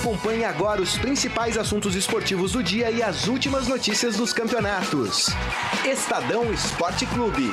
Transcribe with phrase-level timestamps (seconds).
[0.00, 5.26] Acompanhe agora os principais assuntos esportivos do dia e as últimas notícias dos campeonatos.
[5.84, 7.52] Estadão Esporte Clube.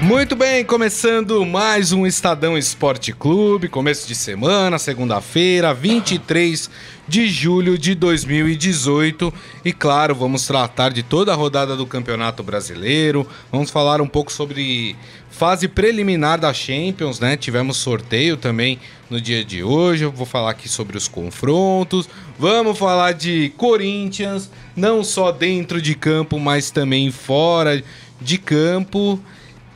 [0.00, 6.70] Muito bem, começando mais um Estadão Esporte Clube, começo de semana, segunda-feira, 23
[7.08, 9.32] de julho de 2018.
[9.64, 13.26] E claro, vamos tratar de toda a rodada do Campeonato Brasileiro.
[13.50, 14.96] Vamos falar um pouco sobre
[15.30, 17.36] fase preliminar da Champions, né?
[17.36, 18.78] Tivemos sorteio também
[19.10, 20.04] no dia de hoje.
[20.04, 22.08] Eu vou falar aqui sobre os confrontos.
[22.38, 27.82] Vamos falar de Corinthians, não só dentro de campo, mas também fora
[28.20, 29.20] de campo.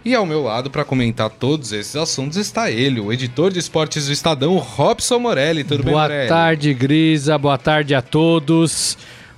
[0.02, 4.06] E ao meu lado, para comentar todos esses assuntos, está ele, o editor de esportes
[4.06, 5.62] do Estadão, Robson Morelli.
[5.62, 6.28] Tudo boa bem, Morelli?
[6.28, 7.36] Boa tarde, Grisa.
[7.36, 8.96] Boa tarde a todos.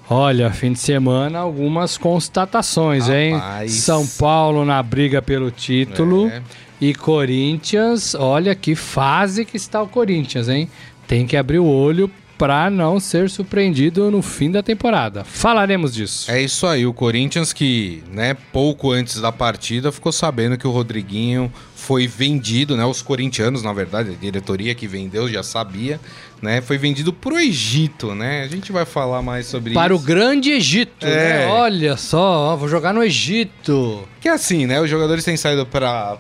[0.08, 3.62] Olha, fim de semana, algumas constatações, Rapaz.
[3.62, 3.68] hein?
[3.68, 6.28] São Paulo na briga pelo título.
[6.28, 6.42] É.
[6.80, 10.68] E Corinthians, olha que fase que está o Corinthians, hein?
[11.08, 12.10] Tem que abrir o olho
[12.42, 15.22] para não ser surpreendido no fim da temporada.
[15.22, 16.28] Falaremos disso.
[16.28, 20.72] É isso aí, o Corinthians que, né, pouco antes da partida ficou sabendo que o
[20.72, 26.00] Rodriguinho foi vendido, né, os corintianos, na verdade, a diretoria que vendeu já sabia,
[26.42, 28.42] né, foi vendido para o Egito, né?
[28.42, 30.02] A gente vai falar mais sobre para isso.
[30.02, 31.44] Para o grande Egito, é.
[31.44, 31.46] né?
[31.46, 34.02] Olha só, vou jogar no Egito.
[34.20, 36.16] Que é assim, né, os jogadores têm saído para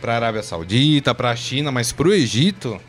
[0.00, 2.80] para Arábia Saudita, para a China, mas para o Egito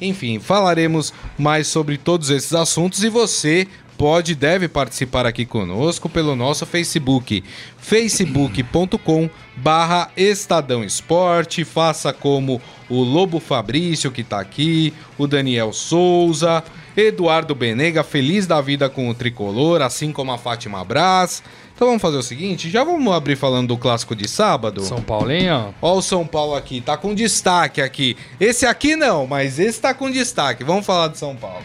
[0.00, 3.66] enfim, falaremos mais sobre todos esses assuntos e você
[4.00, 7.44] pode deve participar aqui conosco pelo nosso Facebook,
[7.76, 16.64] facebook.com barra Estadão Esporte, faça como o Lobo Fabrício que está aqui, o Daniel Souza,
[16.96, 21.42] Eduardo Benega, feliz da vida com o Tricolor, assim como a Fátima Braz,
[21.80, 24.82] então vamos fazer o seguinte, já vamos abrir falando do clássico de sábado.
[24.82, 25.74] São Paulinho.
[25.80, 28.18] Ó o São Paulo aqui, tá com destaque aqui.
[28.38, 30.62] Esse aqui não, mas esse tá com destaque.
[30.62, 31.64] Vamos falar de São Paulo.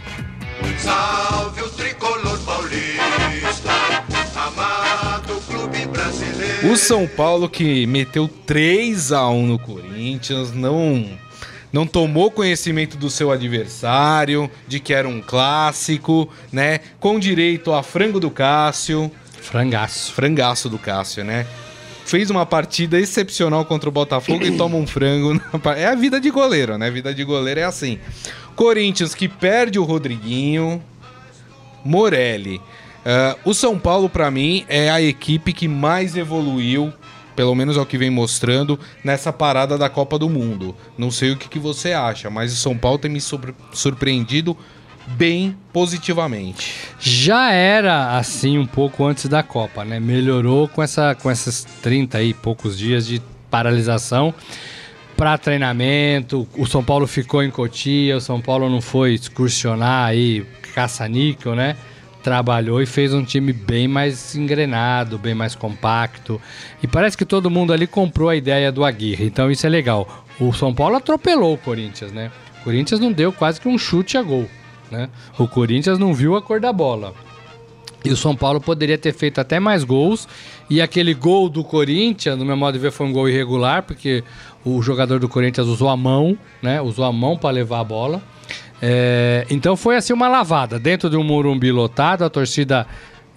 [0.79, 3.73] Salve o tricolor paulista,
[4.37, 6.71] amado clube brasileiro.
[6.71, 11.09] O São Paulo que meteu 3 a 1 no Corinthians, não
[11.73, 16.79] não tomou conhecimento do seu adversário, de que era um clássico, né?
[17.01, 19.11] Com direito a frango do Cássio.
[19.45, 20.13] Frangaço.
[20.13, 21.45] Frangaço do Cássio, né?
[22.05, 25.41] Fez uma partida excepcional contra o Botafogo e toma um frango.
[25.75, 26.87] É a vida de goleiro, né?
[26.87, 27.99] A vida de goleiro é assim.
[28.55, 30.83] Corinthians que perde o Rodriguinho.
[31.83, 32.57] Morelli.
[32.57, 36.91] Uh, o São Paulo, para mim, é a equipe que mais evoluiu,
[37.35, 40.75] pelo menos é o que vem mostrando, nessa parada da Copa do Mundo.
[40.97, 43.21] Não sei o que, que você acha, mas o São Paulo tem me
[43.71, 44.57] surpreendido
[45.07, 46.89] bem positivamente.
[46.99, 49.99] Já era assim um pouco antes da Copa, né?
[49.99, 54.33] Melhorou com, essa, com esses 30 e poucos dias de paralisação
[55.15, 56.47] para treinamento.
[56.57, 61.75] O São Paulo ficou em Cotia, o São Paulo não foi excursionar aí, caça-níquel, né?
[62.23, 66.41] Trabalhou e fez um time bem mais engrenado, bem mais compacto.
[66.81, 70.25] E parece que todo mundo ali comprou a ideia do Aguirre, então isso é legal.
[70.39, 72.31] O São Paulo atropelou o Corinthians, né?
[72.59, 74.49] O Corinthians não deu quase que um chute a gol.
[74.91, 75.09] Né?
[75.37, 77.13] O Corinthians não viu a cor da bola.
[78.03, 80.27] E o São Paulo poderia ter feito até mais gols.
[80.69, 84.23] E aquele gol do Corinthians, no meu modo de ver, foi um gol irregular, porque
[84.63, 86.79] o jogador do Corinthians usou a mão, né?
[86.81, 88.21] Usou a mão para levar a bola.
[88.81, 90.77] É, então foi assim uma lavada.
[90.77, 92.85] Dentro de um Morumbi lotado, a torcida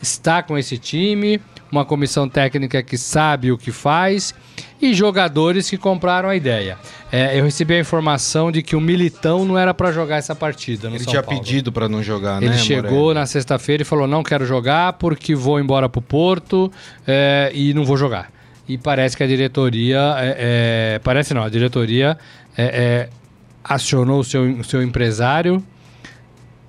[0.03, 4.35] está com esse time uma comissão técnica que sabe o que faz
[4.81, 6.79] e jogadores que compraram a ideia.
[7.11, 10.89] É, eu recebi a informação de que o Militão não era para jogar essa partida.
[10.89, 11.41] Ele São tinha Paulo.
[11.41, 12.57] pedido para não jogar, Ele né?
[12.57, 13.15] Ele chegou Moreno?
[13.15, 16.71] na sexta-feira e falou: não quero jogar porque vou embora para o Porto
[17.07, 18.31] é, e não vou jogar.
[18.69, 20.15] E parece que a diretoria.
[20.19, 22.19] É, é parece não, a diretoria
[22.57, 23.09] é, é,
[23.65, 25.63] acionou o seu, o seu empresário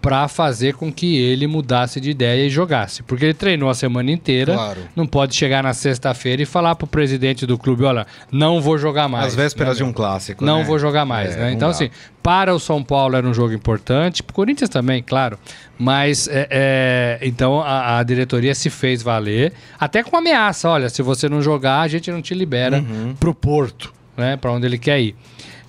[0.01, 3.03] para fazer com que ele mudasse de ideia e jogasse.
[3.03, 4.81] Porque ele treinou a semana inteira, claro.
[4.95, 9.09] não pode chegar na sexta-feira e falar pro presidente do clube, olha, não vou jogar
[9.09, 9.27] mais.
[9.27, 10.63] Às vésperas né, de um clássico, Não né?
[10.63, 11.51] vou jogar mais, é, né?
[11.51, 11.89] Então, assim,
[12.23, 15.37] para o São Paulo era um jogo importante, pro Corinthians também, claro,
[15.77, 21.01] mas é, é, então a, a, diretoria se fez valer, até com ameaça, olha, se
[21.01, 23.15] você não jogar, a gente não te libera uhum.
[23.19, 24.37] pro Porto, né?
[24.37, 25.15] Para onde ele quer ir.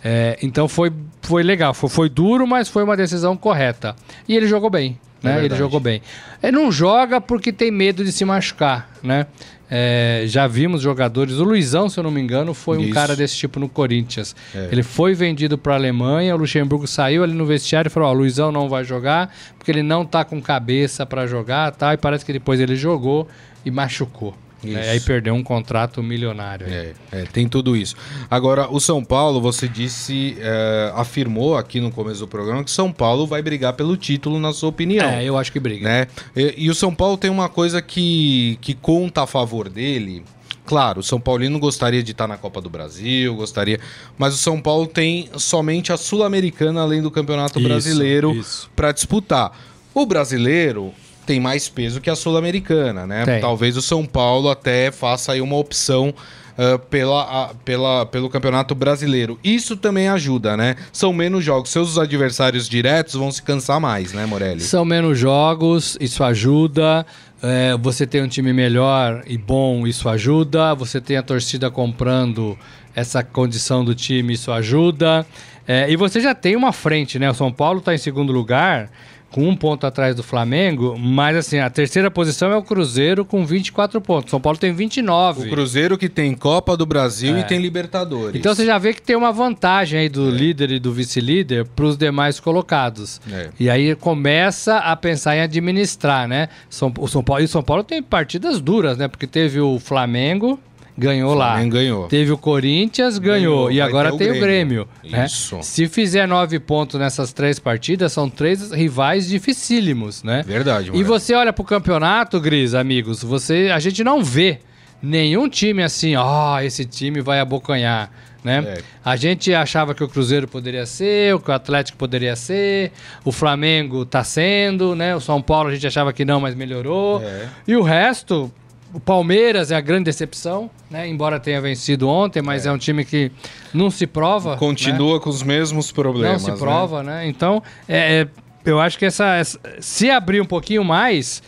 [0.03, 0.91] É, então foi,
[1.31, 3.95] foi legal, foi, foi duro, mas foi uma decisão correta.
[4.29, 5.41] E ele jogou bem, né?
[5.41, 6.03] É ele jogou bem.
[6.43, 9.27] Ele não joga porque tem medo de se machucar, né?
[9.71, 11.35] É, já vimos jogadores.
[11.35, 12.93] O Luizão, se eu não me engano, foi um Isso.
[12.95, 14.35] cara desse tipo no Corinthians.
[14.53, 14.71] É.
[14.73, 16.35] Ele foi vendido para a Alemanha.
[16.35, 19.71] O Luxemburgo saiu ali no vestiário e falou: Ó, o Luizão não vai jogar porque
[19.71, 21.95] ele não tá com cabeça para jogar, tá?
[21.95, 23.29] E parece que depois ele jogou
[23.65, 24.35] e machucou.
[24.63, 24.79] Isso.
[24.79, 26.67] Aí perdeu um contrato milionário.
[26.69, 27.97] É, é, tem tudo isso.
[28.31, 32.93] Agora, o São Paulo, você disse, é, afirmou aqui no começo do programa que São
[32.93, 35.09] Paulo vai brigar pelo título, na sua opinião.
[35.09, 35.89] É, eu acho que briga.
[35.89, 36.07] né?
[36.37, 40.23] E, e o São Paulo tem uma coisa que, que conta a favor dele.
[40.67, 43.81] Claro, o São Paulino gostaria de estar na Copa do Brasil, gostaria,
[44.17, 48.41] mas o São Paulo tem somente a Sul-Americana além do Campeonato Isso, Brasileiro
[48.77, 49.51] para disputar.
[49.93, 50.93] O brasileiro
[51.27, 53.25] tem mais peso que a Sul-Americana, né?
[53.25, 53.41] Tem.
[53.41, 56.13] Talvez o São Paulo até faça aí uma opção
[56.59, 59.39] ah, pela, a- pela, pelo Campeonato Brasileiro.
[59.45, 60.77] Isso também ajuda, né?
[60.93, 61.71] São menos jogos.
[61.71, 64.61] Seus adversários diretos vão se cansar mais, né, Morelli?
[64.61, 67.07] São menos jogos, isso ajuda.
[67.43, 70.75] É, você tem um time melhor e bom, isso ajuda.
[70.75, 72.59] Você tem a torcida comprando
[72.95, 75.25] essa condição do time, isso ajuda.
[75.67, 77.31] É, e você já tem uma frente, né?
[77.31, 78.91] O São Paulo está em segundo lugar,
[79.31, 83.47] com um ponto atrás do Flamengo, mas assim, a terceira posição é o Cruzeiro com
[83.47, 84.31] 24 pontos.
[84.31, 85.47] São Paulo tem 29.
[85.47, 87.41] O Cruzeiro que tem Copa do Brasil É.
[87.41, 88.35] e tem Libertadores.
[88.35, 91.85] Então você já vê que tem uma vantagem aí do líder e do vice-líder para
[91.85, 93.21] os demais colocados.
[93.31, 93.51] É.
[93.59, 96.49] E aí começa a pensar em administrar, né?
[96.69, 99.07] São, o São Paulo, e o São Paulo tem partidas duras, né?
[99.09, 100.59] Porque teve o Flamengo,
[100.97, 101.63] ganhou lá.
[101.65, 102.07] Ganhou.
[102.09, 103.67] Teve o Corinthians, ganhou.
[103.67, 103.73] Ganhou.
[103.73, 104.41] e agora tem o Grêmio.
[104.41, 104.89] Grêmio.
[105.05, 105.27] né?
[105.27, 105.59] Isso.
[105.63, 110.43] Se fizer nove pontos nessas três partidas, são três rivais dificílimos, né?
[110.47, 114.59] Verdade, E você olha pro campeonato, Gris, amigos, você, a gente não vê
[115.03, 118.11] nenhum time assim, ó, esse time vai abocanhar,
[118.45, 118.63] né?
[118.67, 118.83] É.
[119.05, 122.93] A gente achava que o Cruzeiro poderia ser, que o Atlético poderia ser,
[123.25, 125.15] o Flamengo tá sendo, né?
[125.17, 127.23] O São Paulo a gente achava que não, mas melhorou.
[127.23, 127.49] É.
[127.67, 128.53] E o resto,
[128.93, 131.09] o Palmeiras é a grande decepção, né?
[131.09, 133.31] Embora tenha vencido ontem, mas é, um time que
[133.73, 134.53] não se prova.
[134.53, 134.57] né?
[134.57, 136.43] Continua com os mesmos problemas.
[136.43, 136.55] Não né?
[136.57, 137.27] se prova, né?
[137.29, 138.29] Então, é, é,
[138.65, 141.43] eu acho que essa, essa- se abrir um pouquinho mais,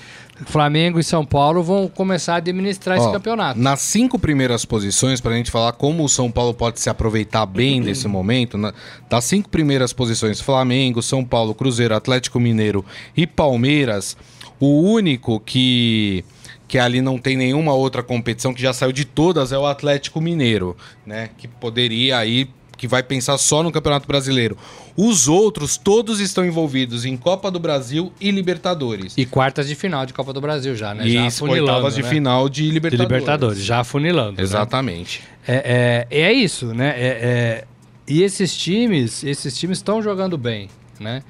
[0.47, 3.61] Flamengo e São Paulo vão começar a administrar esse Ó, campeonato.
[3.61, 7.45] Nas cinco primeiras posições, para a gente falar como o São Paulo pode se aproveitar
[7.47, 8.73] bem desse momento, na-
[9.09, 12.85] das cinco primeiras posições, Flamengo, São Paulo, Cruzeiro, Atlético Mineiro
[13.17, 14.17] e Palmeiras,
[14.59, 16.25] o único que
[16.73, 20.23] que ali não tem nenhuma outra competição que já saiu de todas é o Atlético
[20.23, 20.75] Mineiro,
[21.05, 21.29] né?
[21.37, 22.49] Que poderia aí
[22.79, 24.57] que vai pensar só no Campeonato Brasileiro.
[24.97, 29.13] Os outros todos estão envolvidos em Copa do Brasil e Libertadores.
[29.19, 31.07] E quartas de final de Copa do Brasil já, né?
[31.07, 32.09] E já oitavas de né?
[32.09, 33.11] final de de Libertadores.
[33.11, 34.39] Libertadores, já afunilando.
[34.39, 34.43] né?
[34.43, 35.23] Exatamente.
[35.47, 36.95] É, é, é isso, né?
[36.97, 37.65] É, é-
[38.09, 41.23] e esses times, esses times estão jogando bem, né?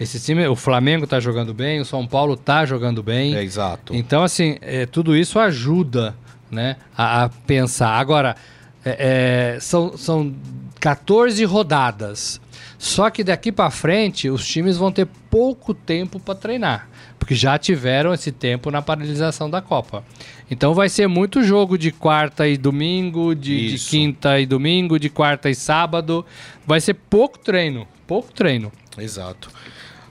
[0.00, 3.36] Esse time, o Flamengo tá jogando bem, o São Paulo tá jogando bem.
[3.36, 3.94] É exato.
[3.94, 6.16] Então, assim, é, tudo isso ajuda
[6.50, 7.90] né, a, a pensar.
[7.90, 8.34] Agora,
[8.82, 10.34] é, é, são, são
[10.80, 12.40] 14 rodadas.
[12.78, 16.88] Só que daqui para frente, os times vão ter pouco tempo para treinar.
[17.18, 20.02] Porque já tiveram esse tempo na paralisação da Copa.
[20.50, 25.10] Então vai ser muito jogo de quarta e domingo, de, de quinta e domingo, de
[25.10, 26.24] quarta e sábado.
[26.66, 27.86] Vai ser pouco treino.
[28.06, 28.72] Pouco treino.
[28.98, 29.50] Exato.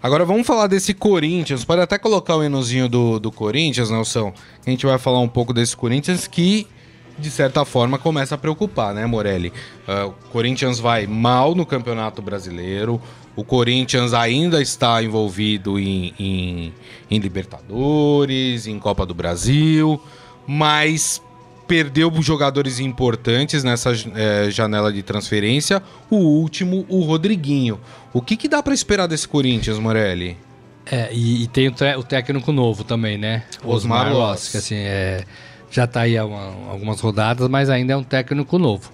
[0.01, 1.65] Agora vamos falar desse Corinthians.
[1.65, 4.33] Pode até colocar o hinozinho do, do Corinthians, Nelson.
[4.65, 6.65] A gente vai falar um pouco desse Corinthians que,
[7.17, 9.51] de certa forma, começa a preocupar, né, Morelli?
[9.85, 13.01] Ah, o Corinthians vai mal no Campeonato Brasileiro.
[13.35, 16.73] O Corinthians ainda está envolvido em, em,
[17.11, 20.01] em Libertadores, em Copa do Brasil,
[20.47, 21.21] mas
[21.69, 25.81] perdeu jogadores importantes nessa eh, janela de transferência.
[26.09, 27.79] O último, o Rodriguinho.
[28.11, 30.35] O que, que dá pra esperar desse Corinthians, Morelli?
[30.91, 33.43] É, e, e tem o, o técnico novo também, né?
[33.63, 34.49] Osmar Osmar Loss.
[34.49, 35.23] Que assim, é,
[35.69, 38.91] já tá aí há uma- algumas rodadas, mas ainda é um técnico novo.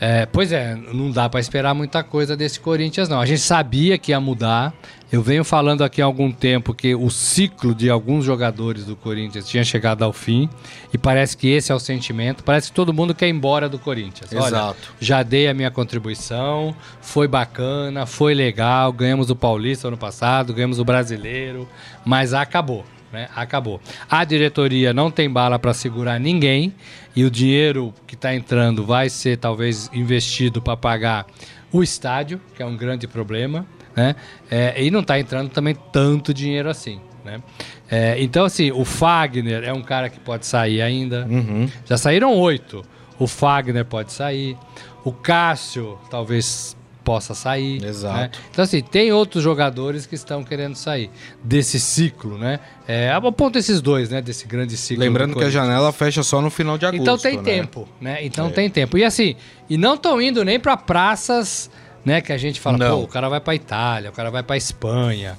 [0.00, 3.20] É, pois é, não dá para esperar muita coisa desse Corinthians, não.
[3.20, 4.72] A gente sabia que ia mudar.
[5.12, 9.46] Eu venho falando aqui há algum tempo que o ciclo de alguns jogadores do Corinthians
[9.46, 10.48] tinha chegado ao fim.
[10.90, 12.42] E parece que esse é o sentimento.
[12.42, 14.32] Parece que todo mundo quer ir embora do Corinthians.
[14.32, 14.94] Olha, Exato.
[14.98, 20.78] já dei a minha contribuição, foi bacana, foi legal, ganhamos o Paulista ano passado, ganhamos
[20.78, 21.68] o Brasileiro,
[22.06, 23.28] mas acabou, né?
[23.36, 23.82] Acabou.
[24.08, 26.74] A diretoria não tem bala para segurar ninguém
[27.14, 31.26] e o dinheiro que está entrando vai ser talvez investido para pagar
[31.70, 33.66] o estádio, que é um grande problema,
[33.96, 34.16] né?
[34.50, 37.42] É, e não está entrando também tanto dinheiro assim, né?
[37.90, 41.26] É, então, assim, o Fagner é um cara que pode sair ainda.
[41.28, 41.68] Uhum.
[41.84, 42.82] Já saíram oito.
[43.18, 44.56] O Fagner pode sair.
[45.04, 47.84] O Cássio talvez possa sair.
[47.84, 48.16] Exato.
[48.16, 48.30] né?
[48.50, 51.10] Então, assim, tem outros jogadores que estão querendo sair
[51.42, 52.60] desse ciclo, né?
[52.86, 54.22] É, aponta esses dois, né?
[54.22, 55.04] Desse grande ciclo.
[55.04, 57.02] Lembrando do que a janela fecha só no final de agosto.
[57.02, 57.42] Então tem né?
[57.42, 58.24] tempo, né?
[58.24, 58.50] Então É.
[58.50, 58.96] tem tempo.
[58.96, 59.36] E assim,
[59.68, 61.70] e não estão indo nem para praças,
[62.04, 62.20] né?
[62.20, 62.98] Que a gente fala, Não.
[62.98, 65.36] pô, o cara vai para Itália, o cara vai para Espanha.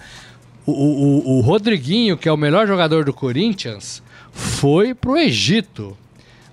[0.66, 4.02] O, o, o- o Rodriguinho, que é o melhor jogador do Corinthians,
[4.32, 5.98] foi pro Egito.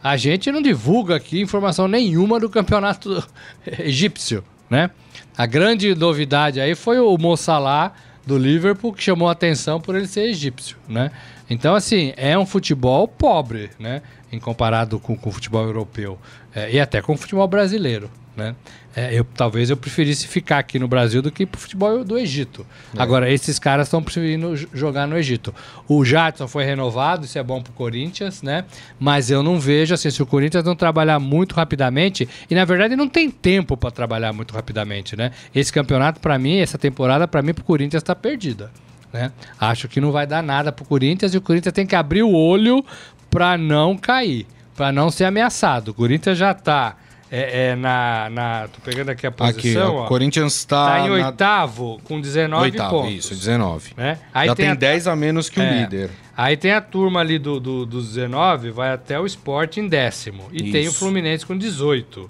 [0.03, 3.23] a gente não divulga aqui informação nenhuma do campeonato
[3.79, 4.91] egípcio, né?
[5.37, 7.93] A grande novidade aí foi o Mo Salah
[8.27, 11.11] do Liverpool que chamou a atenção por ele ser egípcio, né?
[11.49, 14.03] Então, assim, é um futebol pobre, né?
[14.33, 16.19] Em comparado com, com o futebol europeu
[16.55, 18.57] é, e até com o futebol brasileiro, né?
[18.97, 22.67] É, eu, talvez eu preferisse ficar aqui no Brasil do que pro futebol do Egito.
[22.97, 23.01] É.
[23.01, 25.55] Agora, esses caras estão preferindo jogar no Egito.
[25.87, 28.65] O Jadson foi renovado, isso é bom pro Corinthians, né?
[28.99, 32.97] Mas eu não vejo, assim, se o Corinthians não trabalhar muito rapidamente, e na verdade
[32.97, 35.31] não tem tempo para trabalhar muito rapidamente, né?
[35.55, 38.71] Esse campeonato, para mim, essa temporada, para mim, pro Corinthians tá perdida.
[39.13, 39.31] Né?
[39.59, 42.33] Acho que não vai dar nada pro Corinthians e o Corinthians tem que abrir o
[42.33, 42.85] olho
[43.29, 45.89] para não cair, para não ser ameaçado.
[45.89, 46.97] O Corinthians já tá
[47.31, 48.69] é, é, na, na.
[48.69, 49.99] Tô pegando aqui a posição.
[49.99, 50.87] Aqui, o Corinthians está.
[50.87, 51.27] Tá em na...
[51.27, 53.15] oitavo, com 19 oitavo, pontos.
[53.15, 53.93] Isso, 19.
[53.97, 54.19] Né?
[54.35, 54.75] Aí Já tem, tem a...
[54.75, 55.81] 10 a menos que o é.
[55.83, 56.11] líder.
[56.37, 60.49] Aí tem a turma ali do, do, dos 19, vai até o Sport em décimo.
[60.53, 60.73] E Isso.
[60.73, 62.29] tem o Fluminense com 18.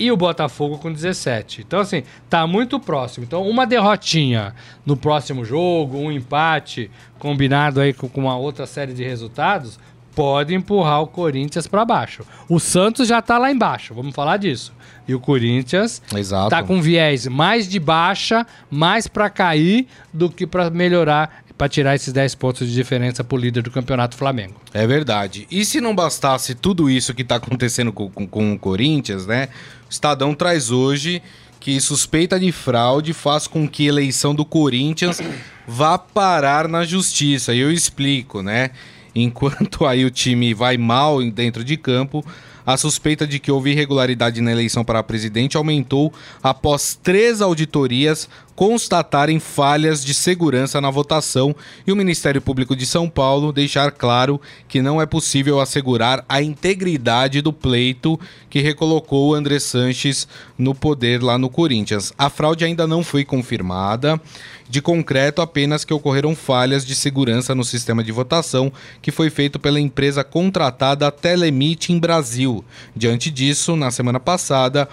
[0.00, 1.60] E o Botafogo com 17.
[1.60, 3.24] Então, assim, tá muito próximo.
[3.24, 4.54] Então, uma derrotinha
[4.84, 9.78] no próximo jogo, um empate combinado aí com, com uma outra série de resultados
[10.14, 12.24] pode empurrar o Corinthians para baixo.
[12.48, 14.72] O Santos já tá lá embaixo, vamos falar disso.
[15.06, 16.50] E o Corinthians Exato.
[16.50, 21.94] tá com viés mais de baixa, mais para cair do que para melhorar, para tirar
[21.94, 24.54] esses 10 pontos de diferença pro líder do Campeonato Flamengo.
[24.72, 25.46] É verdade.
[25.50, 29.48] E se não bastasse tudo isso que tá acontecendo com, com, com o Corinthians, né?
[29.88, 31.22] O Estadão traz hoje
[31.58, 35.20] que suspeita de fraude faz com que a eleição do Corinthians
[35.68, 37.52] vá parar na justiça.
[37.52, 38.70] E eu explico, né?
[39.14, 42.24] Enquanto aí o time vai mal dentro de campo,
[42.64, 46.12] a suspeita de que houve irregularidade na eleição para presidente aumentou
[46.42, 48.28] após três auditorias
[48.60, 54.38] constatarem falhas de segurança na votação e o Ministério Público de São Paulo deixar claro
[54.68, 61.22] que não é possível assegurar a integridade do pleito que recolocou André Sanches no poder
[61.22, 62.12] lá no Corinthians.
[62.18, 64.20] A fraude ainda não foi confirmada.
[64.68, 69.58] De concreto, apenas que ocorreram falhas de segurança no sistema de votação que foi feito
[69.58, 72.62] pela empresa contratada Telemeeting Brasil.
[72.94, 74.86] Diante disso, na semana passada,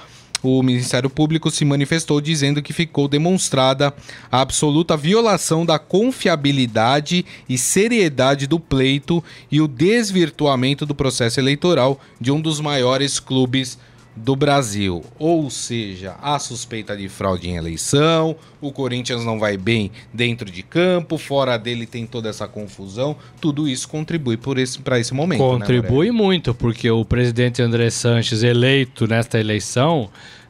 [0.44, 3.94] o Ministério Público se manifestou dizendo que ficou demonstrada
[4.32, 12.00] a absoluta violação da confiabilidade e seriedade do pleito e o desvirtuamento do processo eleitoral
[12.20, 13.78] de um dos maiores clubes
[14.18, 15.04] do Brasil.
[15.18, 20.64] Ou seja, a suspeita de fraude em eleição, o Corinthians não vai bem dentro de
[20.64, 23.16] campo, fora dele tem toda essa confusão.
[23.40, 25.40] Tudo isso contribui para esse, esse momento.
[25.40, 30.10] Né, contribui né, muito, porque o presidente André Sanches, eleito nesta eleição,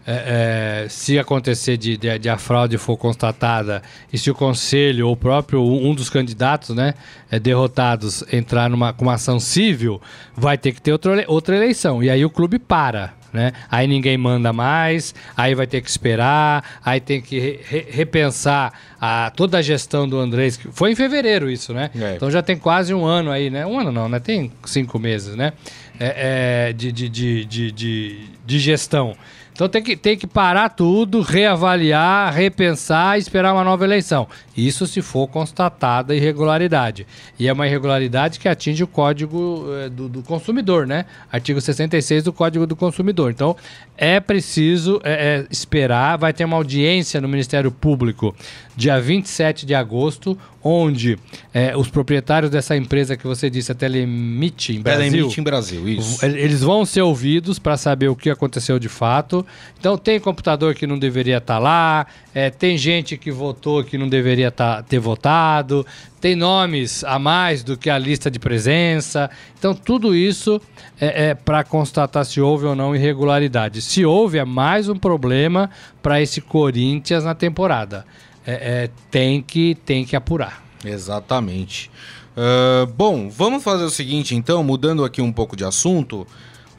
[0.10, 5.08] é, é, se acontecer de, de, de, a fraude for constatada e se o conselho
[5.08, 6.94] ou o próprio um dos candidatos né,
[7.30, 10.02] é, derrotados entrar numa, com uma ação civil,
[10.34, 12.02] vai ter que ter outra, outra eleição.
[12.02, 13.14] E aí o clube para.
[13.38, 13.54] Né?
[13.70, 19.30] Aí ninguém manda mais, aí vai ter que esperar, aí tem que re repensar a,
[19.30, 20.60] toda a gestão do Andrés.
[20.72, 21.92] Foi em fevereiro isso, né?
[21.96, 22.16] É.
[22.16, 23.64] Então já tem quase um ano aí, né?
[23.64, 24.20] Um ano não, né?
[24.20, 25.54] Tem cinco meses, né?
[26.00, 29.16] É, é, de, de, de, de, de gestão.
[29.58, 34.28] Então tem que, tem que parar tudo, reavaliar, repensar e esperar uma nova eleição.
[34.56, 37.08] Isso se for constatada irregularidade.
[37.40, 41.06] E é uma irregularidade que atinge o Código é, do, do, Consumidor, né?
[41.32, 43.32] Artigo 66 do Código do Consumidor.
[43.32, 43.58] Então
[43.98, 46.20] é preciso é, é, esperar.
[46.20, 48.36] Vai ter uma audiência no Ministério Público
[48.76, 51.18] dia 27 de agosto, onde
[51.52, 55.12] é, os proprietários dessa empresa que você disse, a Telemit em Brasil.
[55.12, 56.24] Telemit em Brasil, isso.
[56.24, 59.44] Eles vão ser ouvidos para saber o que aconteceu de fato.
[59.80, 63.98] Então tem computador que não deveria estar tá lá, é, tem gente que votou que
[63.98, 65.86] não deveria tá, ter votado,
[66.20, 69.30] tem nomes a mais do que a lista de presença.
[69.58, 70.62] Então tudo isso
[71.00, 73.82] é, é para constatar se houve ou não irregularidade.
[73.82, 75.70] Se houve, é mais um problema
[76.02, 78.06] para esse Corinthians na temporada
[78.48, 80.64] é, é, tem, que, tem que apurar.
[80.86, 81.92] Exatamente.
[82.38, 86.26] Uh, bom, vamos fazer o seguinte então, mudando aqui um pouco de assunto.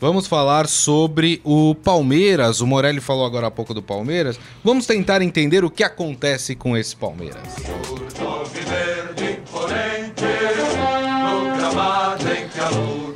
[0.00, 2.60] Vamos falar sobre o Palmeiras.
[2.60, 4.38] O Morelli falou agora há pouco do Palmeiras.
[4.62, 7.42] Vamos tentar entender o que acontece com esse Palmeiras.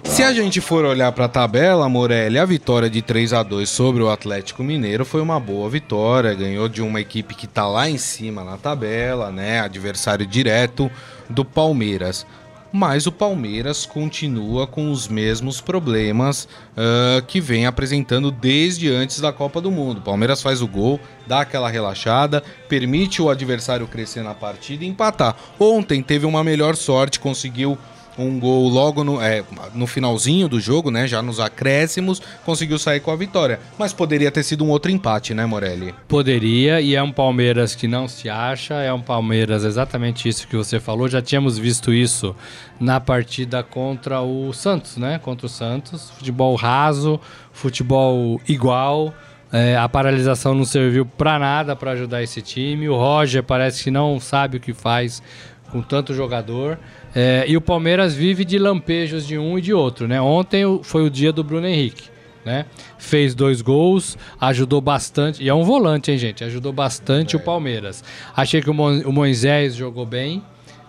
[0.05, 3.69] Se a gente for olhar para a tabela, Morelli, a vitória de 3 a 2
[3.69, 6.35] sobre o Atlético Mineiro foi uma boa vitória.
[6.35, 9.61] Ganhou de uma equipe que está lá em cima na tabela, né?
[9.61, 10.91] Adversário direto
[11.31, 12.27] do Palmeiras.
[12.73, 19.31] Mas o Palmeiras continua com os mesmos problemas uh, que vem apresentando desde antes da
[19.31, 19.99] Copa do Mundo.
[19.99, 24.88] O Palmeiras faz o gol, dá aquela relaxada, permite o adversário crescer na partida e
[24.88, 25.37] empatar.
[25.61, 27.76] Ontem teve uma melhor sorte, conseguiu
[28.19, 29.42] um gol logo no, é,
[29.75, 31.07] no finalzinho do jogo, né?
[31.07, 33.61] Já nos acréscimos, conseguiu sair com a vitória.
[33.78, 35.95] Mas poderia ter sido um outro empate, né, Morelli?
[36.09, 40.57] Poderia, e é um Palmeiras que não se acha, é um Palmeiras exatamente isso que
[40.57, 41.09] você falou.
[41.09, 42.35] Já tínhamos visto isso
[42.78, 45.19] na partida contra o Santos, né?
[45.23, 46.11] Contra o Santos.
[46.11, 47.21] Futebol raso,
[47.52, 49.14] futebol igual.
[49.52, 52.88] É, a paralisação não serviu para nada para ajudar esse time.
[52.88, 55.23] O Roger parece que não sabe o que faz
[55.71, 56.78] com tanto jogador.
[57.14, 60.21] É, e o Palmeiras vive de lampejos de um e de outro, né?
[60.21, 62.09] Ontem foi o dia do Bruno Henrique,
[62.45, 62.66] né?
[62.99, 65.42] Fez dois gols, ajudou bastante.
[65.42, 66.42] E é um volante, hein, gente?
[66.42, 67.38] Ajudou bastante é.
[67.38, 68.02] o Palmeiras.
[68.35, 70.42] Achei que o, Mo o Moisés jogou bem.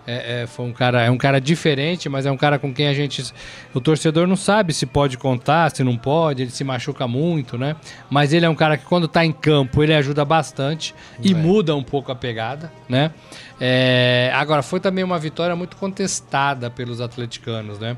[0.06, 2.88] É, é, foi um cara, é um cara diferente, mas é um cara com quem
[2.88, 3.24] a gente.
[3.72, 7.74] O torcedor não sabe se pode contar, se não pode, ele se machuca muito, né?
[8.10, 11.34] Mas ele é um cara que quando tá em campo, ele ajuda bastante e é.
[11.34, 13.12] muda um pouco a pegada, né?
[13.58, 17.96] É, agora, foi também uma vitória muito contestada pelos atleticanos, né?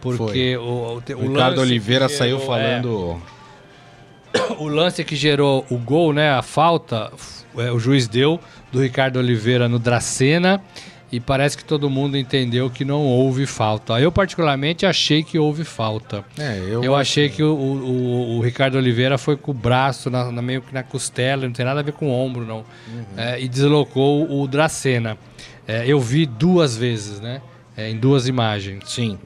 [0.00, 3.20] Porque o, o, o Ricardo Oliveira gerou, saiu falando.
[4.32, 6.30] É, o lance que gerou o gol, né?
[6.30, 7.10] A falta,
[7.56, 8.38] é, o juiz deu
[8.70, 10.62] do Ricardo Oliveira no Dracena
[11.10, 13.98] e parece que todo mundo entendeu que não houve falta.
[13.98, 16.22] Eu, particularmente, achei que houve falta.
[16.38, 20.30] É, eu, eu achei que o, o, o, Ricardo Oliveira foi com o braço na,
[20.30, 22.58] na, meio que na costela, não tem nada a ver com o ombro, não.
[22.58, 23.04] Uhum.
[23.16, 25.16] É, e deslocou o Dracena.
[25.66, 27.40] É, eu vi duas vezes, né?
[27.76, 28.90] É, em duas imagens.
[28.90, 29.18] Sim.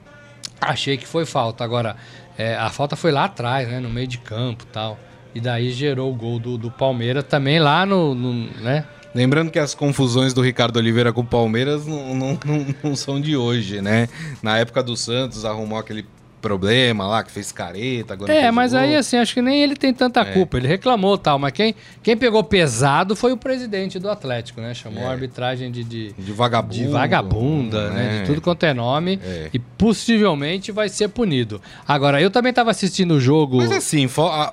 [0.61, 1.65] Achei que foi falta.
[1.65, 1.97] Agora,
[2.39, 3.81] é, a falta foi lá atrás, né?
[3.81, 4.99] No meio de campo tal.
[5.35, 8.85] E daí gerou o gol do, do Palmeiras também lá no, no né?
[9.15, 13.21] Lembrando que as confusões do Ricardo Oliveira com o Palmeiras não, não, não, não são
[13.21, 14.09] de hoje, né?
[14.43, 16.07] Na época do Santos arrumou aquele
[16.43, 18.15] problema lá, que fez careta.
[18.15, 20.25] Agora é, mas aí assim, acho que nem ele tem tanta é.
[20.25, 20.59] culpa.
[20.59, 24.75] Ele reclamou tal, mas quem, quem pegou pesado foi o presidente do Atlético, né?
[24.75, 25.07] Chamou é.
[25.07, 26.75] a arbitragem de, de, de vagabundo.
[26.75, 28.09] De vagabunda, né?
[28.09, 28.23] De é.
[28.25, 29.21] tudo quanto é nome.
[29.25, 29.49] É.
[29.55, 31.63] E possivelmente vai ser punido.
[31.87, 33.59] Agora, eu também estava assistindo o jogo.
[33.59, 34.09] Mas assim,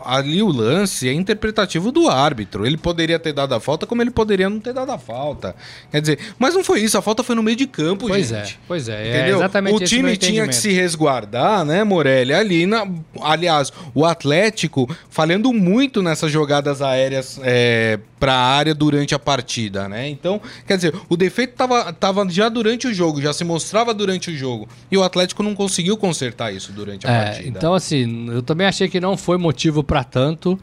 [0.05, 2.65] ali o lance é interpretativo do árbitro.
[2.65, 5.55] Ele poderia ter dado a falta, como ele poderia não ter dado a falta.
[5.91, 8.53] Quer dizer, mas não foi isso, a falta foi no meio de campo, pois gente.
[8.53, 9.35] É, pois é, Entendeu?
[9.35, 11.78] É exatamente O time tinha que se resguardar, né?
[11.79, 12.33] Né, Morelli?
[12.33, 12.85] Ali, na,
[13.21, 19.87] aliás, o Atlético falhando muito nessas jogadas aéreas é, para a área durante a partida,
[19.87, 20.09] né?
[20.09, 24.29] Então, quer dizer, o defeito tava, tava já durante o jogo, já se mostrava durante
[24.29, 24.67] o jogo.
[24.91, 27.57] E o Atlético não conseguiu consertar isso durante a é, partida.
[27.57, 30.59] Então, assim, eu também achei que não foi motivo para tanto.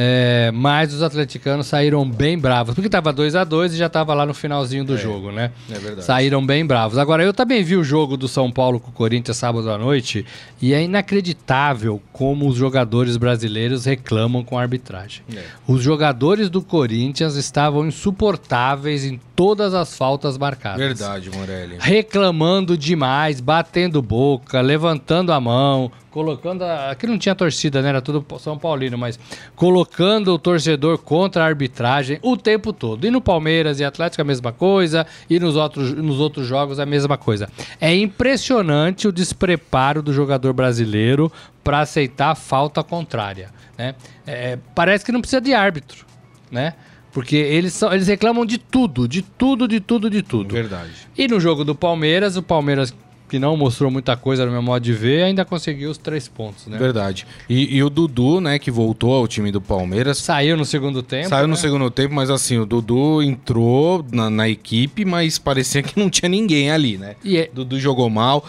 [0.00, 4.14] É, mas os atleticanos saíram bem bravos, porque estava 2 a 2 e já estava
[4.14, 5.50] lá no finalzinho do é, jogo, né?
[5.68, 6.04] É verdade.
[6.04, 6.98] Saíram bem bravos.
[6.98, 10.24] Agora, eu também vi o jogo do São Paulo com o Corinthians sábado à noite
[10.62, 15.22] e é inacreditável como os jogadores brasileiros reclamam com a arbitragem.
[15.34, 15.42] É.
[15.66, 20.80] Os jogadores do Corinthians estavam insuportáveis em todas as faltas marcadas.
[20.80, 21.76] Verdade, Morelli.
[21.78, 26.62] Reclamando demais, batendo boca, levantando a mão, colocando.
[26.62, 26.90] A...
[26.90, 27.90] Aqui não tinha torcida, né?
[27.90, 29.16] Era tudo São Paulino, mas
[29.54, 33.06] colocando o torcedor contra a arbitragem o tempo todo.
[33.06, 36.84] E no Palmeiras e Atlético a mesma coisa, e nos outros, nos outros jogos a
[36.84, 37.48] mesma coisa.
[37.80, 41.30] É impressionante o despreparo do jogador brasileiro
[41.62, 43.50] para aceitar a falta contrária.
[43.78, 43.94] Né?
[44.26, 46.04] É, parece que não precisa de árbitro,
[46.50, 46.74] né?
[47.18, 50.54] Porque eles, são, eles reclamam de tudo, de tudo, de tudo, de tudo.
[50.54, 50.92] Verdade.
[51.16, 52.94] E no jogo do Palmeiras, o Palmeiras
[53.28, 56.68] que não mostrou muita coisa no meu modo de ver, ainda conseguiu os três pontos,
[56.68, 56.78] né?
[56.78, 57.26] Verdade.
[57.48, 60.18] E, e, o Dudu, né, que voltou ao time do Palmeiras.
[60.18, 61.28] Saiu no segundo tempo.
[61.28, 61.50] Saiu né?
[61.50, 66.08] no segundo tempo, mas assim, o Dudu entrou na, na, equipe, mas parecia que não
[66.08, 67.16] tinha ninguém ali, né?
[67.24, 67.50] E é...
[67.52, 68.46] Dudu jogou mal.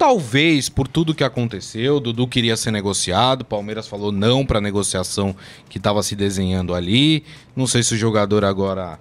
[0.00, 5.36] Talvez por tudo que aconteceu, Dudu queria ser negociado, Palmeiras falou não para a negociação
[5.68, 7.22] que estava se desenhando ali.
[7.54, 8.98] Não sei se o jogador agora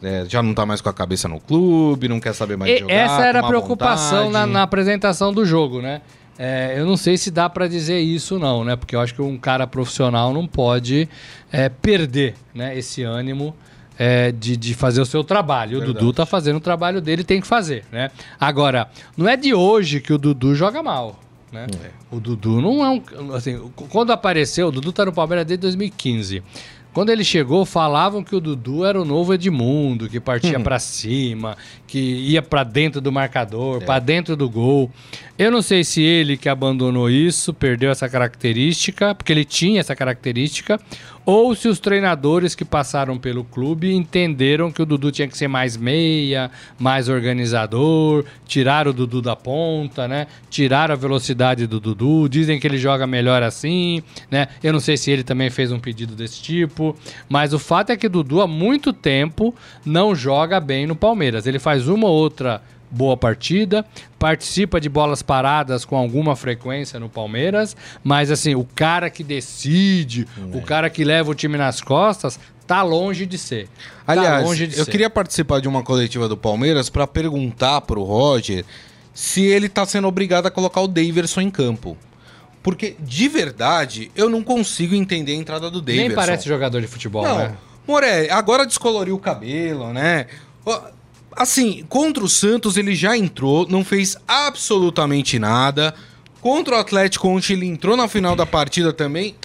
[0.00, 2.78] é, já não tá mais com a cabeça no clube, não quer saber mais de
[2.82, 2.94] jogar.
[2.94, 6.02] Essa era a preocupação na, na, apresentação do jogo, né?
[6.38, 8.76] É, eu não sei se dá para dizer isso não, né?
[8.76, 11.08] Porque eu acho que um cara profissional não pode
[11.50, 13.56] é, perder né, esse ânimo
[13.98, 15.78] é, de, de fazer o seu trabalho.
[15.78, 15.90] Verdade.
[15.90, 18.10] O Dudu tá fazendo o trabalho dele, tem que fazer, né?
[18.38, 21.18] Agora, não é de hoje que o Dudu joga mal.
[21.50, 21.66] Né?
[21.82, 21.90] É.
[22.14, 23.34] O Dudu não é um.
[23.34, 23.58] Assim,
[23.88, 26.42] quando apareceu, o Dudu tá no Palmeiras desde 2015.
[26.92, 30.62] Quando ele chegou, falavam que o Dudu era o novo Edmundo, que partia hum.
[30.62, 31.56] para cima,
[31.86, 33.84] que ia para dentro do marcador, é.
[33.84, 34.90] para dentro do gol.
[35.38, 39.94] Eu não sei se ele que abandonou isso, perdeu essa característica, porque ele tinha essa
[39.94, 40.80] característica,
[41.30, 45.46] ou se os treinadores que passaram pelo clube entenderam que o Dudu tinha que ser
[45.46, 50.26] mais meia, mais organizador, tirar o Dudu da ponta, né?
[50.48, 54.48] Tirar a velocidade do Dudu, dizem que ele joga melhor assim, né?
[54.62, 56.96] Eu não sei se ele também fez um pedido desse tipo,
[57.28, 61.46] mas o fato é que o Dudu há muito tempo não joga bem no Palmeiras.
[61.46, 63.84] Ele faz uma ou outra boa partida,
[64.18, 70.26] participa de bolas paradas com alguma frequência no Palmeiras, mas assim, o cara que decide,
[70.52, 73.66] o cara que leva o time nas costas, tá longe de ser.
[74.06, 74.90] Tá Aliás, longe de eu ser.
[74.90, 78.64] queria participar de uma coletiva do Palmeiras pra perguntar pro Roger
[79.14, 81.96] se ele tá sendo obrigado a colocar o Daverson em campo.
[82.62, 86.08] Porque, de verdade, eu não consigo entender a entrada do Daverson.
[86.08, 87.56] Nem parece jogador de futebol, Não, né?
[87.86, 90.26] Morelli, agora descoloriu o cabelo, né?
[91.38, 95.94] Assim, contra o Santos ele já entrou, não fez absolutamente nada.
[96.40, 99.36] Contra o Atlético ontem ele entrou na final da partida também,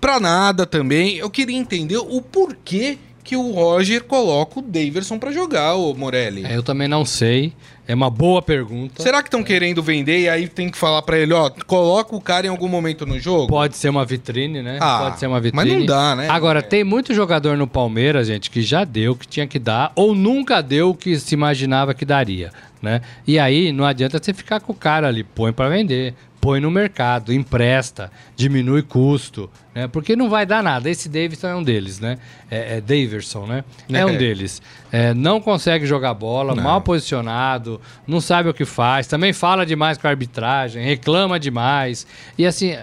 [0.00, 1.16] pra nada também.
[1.16, 6.46] Eu queria entender o porquê que o Roger coloca o Daverson pra jogar, ô Morelli.
[6.46, 7.52] É, Eu também não sei.
[7.88, 9.02] É uma boa pergunta.
[9.02, 12.20] Será que estão querendo vender e aí tem que falar pra ele, ó, coloca o
[12.20, 13.46] cara em algum momento no jogo?
[13.48, 14.76] Pode ser uma vitrine, né?
[14.78, 15.78] Ah, Pode ser uma mas vitrine.
[15.78, 16.28] não dá, né?
[16.28, 16.62] Agora, É.
[16.62, 20.14] tem muito jogador no Palmeiras, gente, que já deu o que tinha que dar, ou
[20.14, 23.00] nunca deu o que se imaginava que daria, né?
[23.26, 26.70] E aí, não adianta você ficar com o cara ali, põe pra vender, põe no
[26.70, 29.88] mercado, empresta, diminui custo, né?
[29.88, 30.88] Porque não vai dar nada.
[30.88, 32.18] Esse Davidson é um deles, né?
[32.50, 33.64] É, é Daverson, né?
[33.92, 34.16] É, um É.
[34.16, 34.62] deles.
[34.92, 36.62] É, não consegue jogar bola, Não.
[36.62, 42.06] mal posicionado, não sabe o que faz, também fala demais com a arbitragem, reclama demais.
[42.38, 42.76] E assim,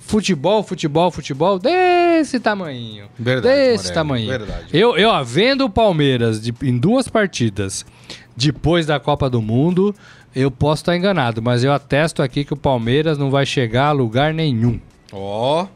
[0.00, 3.06] futebol, futebol, futebol desse tamanho.
[3.18, 4.28] Verdade, Desse Morelli, tamanho.
[4.28, 4.66] verdade.
[4.72, 7.84] Eu, eu ó, vendo o Palmeiras de- em duas partidas
[8.36, 9.94] depois da Copa do Mundo,
[10.34, 13.92] eu posso estar enganado, mas eu atesto aqui que o Palmeiras não vai chegar a
[13.92, 14.80] lugar nenhum.
[15.12, 15.66] Ó.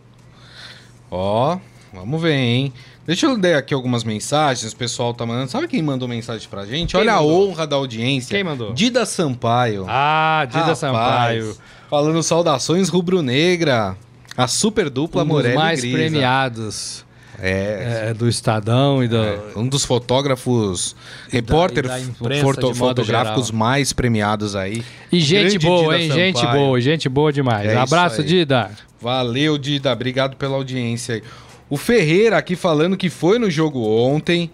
[1.11, 1.59] Ó.
[1.93, 2.73] Vamos ver, hein?
[3.07, 5.51] Deixa eu ler aqui algumas mensagens, o pessoal tá mandando.
[5.51, 6.91] Sabe quem mandou mensagem pra gente?
[6.91, 7.31] Quem Olha mandou?
[7.31, 8.35] a honra da audiência.
[8.35, 8.75] Quem mandou?
[8.75, 9.87] Dida Sampaio.
[9.89, 11.57] Ah, Dida Rapaz, Sampaio.
[11.89, 13.97] Falando saudações rubro-negra.
[14.37, 15.97] A super dupla Um Morelli e mais Grisa.
[15.97, 17.05] premiados
[17.41, 18.09] É.
[18.11, 19.17] é, do Estadão e do.
[19.17, 20.97] é, Um dos fotógrafos,
[21.29, 21.85] repórter
[22.19, 23.59] foto- fotográficos geral.
[23.59, 24.83] mais premiados aí.
[25.13, 26.13] E gente Grande boa, Dida hein?
[26.13, 26.61] Gente Sampaio.
[26.61, 27.69] boa, gente boa demais.
[27.69, 28.25] É Abraço.
[28.25, 28.71] Dida.
[29.01, 29.93] Valeu, Dida.
[29.93, 31.23] Obrigado pela audiência aí.
[31.71, 34.51] O Ferreira aqui falando que foi no jogo ontem.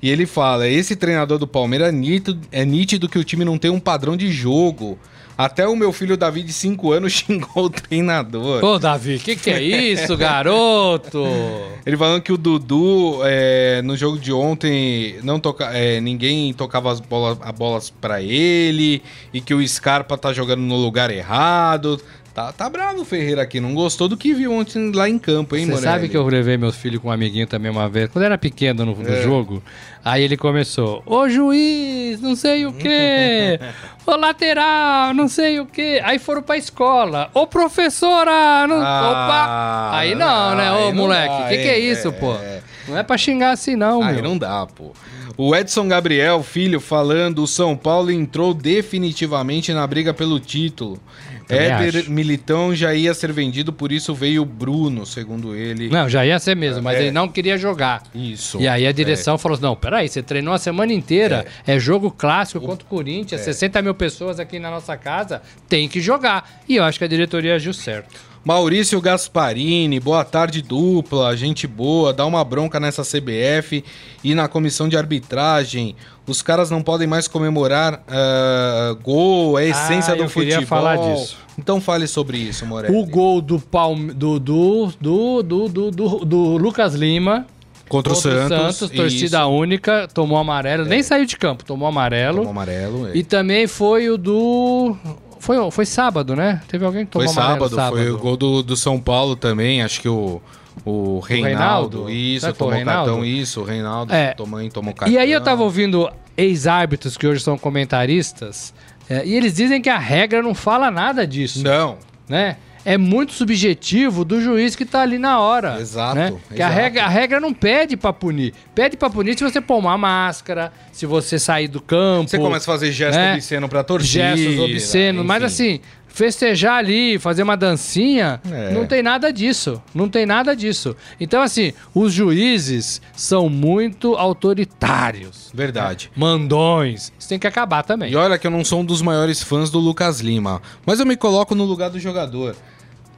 [0.00, 3.56] E ele fala: esse treinador do Palmeiras é nítido, é nítido que o time não
[3.58, 4.98] tem um padrão de jogo.
[5.36, 8.64] Até o meu filho Davi, de 5 anos, xingou o treinador.
[8.64, 11.24] Ô, Davi, que que é isso, garoto?
[11.84, 16.90] Ele falando que o Dudu, é, no jogo de ontem, não toca, é, ninguém tocava
[16.90, 19.02] as bolas, a bolas para ele.
[19.32, 22.00] E que o Scarpa tá jogando no lugar errado.
[22.34, 25.54] Tá, tá bravo o Ferreira aqui, não gostou do que viu ontem lá em campo,
[25.54, 25.86] hein, Você Morelli?
[25.92, 28.86] sabe que eu levei meus filhos com um amiguinho também uma vez, quando era pequeno
[28.86, 29.22] no, no É.
[29.22, 29.62] jogo.
[30.02, 33.60] Aí ele começou: Ô juiz, não sei o quê.
[34.06, 36.00] Ô lateral, não sei o quê.
[36.02, 37.30] Aí foram pra escola.
[37.34, 38.80] Ô professora, não.
[38.82, 39.98] Ah, opa!
[39.98, 40.72] Aí não, né?
[40.72, 42.32] Ô moleque, dá, que que é isso, é, pô?
[42.34, 42.62] é.
[42.88, 44.22] Não é pra xingar assim, não, Aí meu.
[44.24, 44.92] não dá, pô.
[45.36, 50.98] O Edson Gabriel, filho, falando: o São Paulo entrou definitivamente na briga pelo título.
[51.48, 52.10] Éder acho.
[52.10, 55.88] Militão já ia ser vendido, por isso veio o Bruno, segundo ele.
[55.88, 57.02] Não, já ia ser mesmo, mas É.
[57.02, 58.02] ele não queria jogar.
[58.14, 58.60] Isso.
[58.60, 62.10] E aí a direção falou assim: não, peraí, você treinou a semana inteira, é, jogo
[62.10, 63.44] clássico contra o Corinthians, É.
[63.44, 66.62] 60 mil pessoas aqui na nossa casa, tem que jogar.
[66.68, 68.31] E eu acho que a diretoria agiu certo.
[68.44, 73.84] Maurício Gasparini, boa tarde dupla, gente boa, dá uma bronca nessa CBF
[74.24, 75.94] e na comissão de arbitragem.
[76.26, 80.54] Os caras não podem mais comemorar ah, gol, é a essência Ah, do eu futebol.
[80.54, 81.36] queria falar disso.
[81.56, 82.96] Então fale sobre isso, Morelli.
[82.96, 84.12] O gol do, Palme...
[84.12, 87.46] do, do, do, do, do, do- do Lucas Lima
[87.88, 92.38] contra, o contra Santos, torcida isso, única, tomou amarelo, nem saiu de campo, tomou amarelo.
[92.38, 93.06] tomou amarelo.
[93.06, 93.16] é.
[93.16, 94.96] E também foi o do.
[95.42, 96.60] Foi, foi sábado, né?
[96.68, 99.82] Teve alguém que Foi tomou amarelo sábado, foi o gol do, do São Paulo também,
[99.82, 100.40] acho que o,
[100.84, 102.10] o Reinaldo, Reinaldo?
[102.10, 103.10] isso, foi o tomou Reinaldo?
[103.10, 104.34] cartão, isso, o Reinaldo É.
[104.34, 105.12] tomou, tomou cartão.
[105.12, 108.72] E aí eu tava ouvindo ex-árbitros que hoje são comentaristas,
[109.10, 112.56] é, e eles dizem que a regra não fala nada disso, Não, né?
[112.84, 115.78] É muito subjetivo do juiz que tá ali na hora.
[115.80, 116.32] Exato, Né?
[116.48, 116.74] Que a exato.
[116.74, 118.52] regra, a regra não pede pra punir.
[118.74, 122.28] Pede pra punir se você pôr uma máscara, se você sair do campo.
[122.28, 123.34] você começa a fazer gesto né?
[123.34, 124.36] obsceno pra torcida.
[124.36, 125.46] gestos obscenos, mas enfim.
[125.46, 125.80] assim,
[126.12, 128.70] festejar ali, fazer uma dancinha, É.
[128.72, 129.82] não tem nada disso.
[129.94, 130.94] Não tem nada disso.
[131.18, 135.50] Então, assim, os juízes são muito autoritários.
[135.54, 136.10] Verdade.
[136.16, 137.12] Mandões.
[137.18, 138.12] Isso tem que acabar também.
[138.12, 141.06] E olha que eu não sou um dos maiores fãs do Lucas Lima, mas eu
[141.06, 142.54] me coloco no lugar do jogador.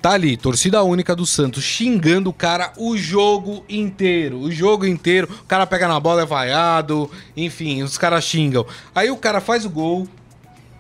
[0.00, 4.38] Tá ali, torcida única do Santos, xingando o cara o jogo inteiro.
[4.38, 5.28] O jogo inteiro.
[5.42, 7.11] O cara pega na bola, é vaiado.
[7.35, 8.66] Enfim, os caras xingam.
[8.94, 10.07] Aí o cara faz o gol,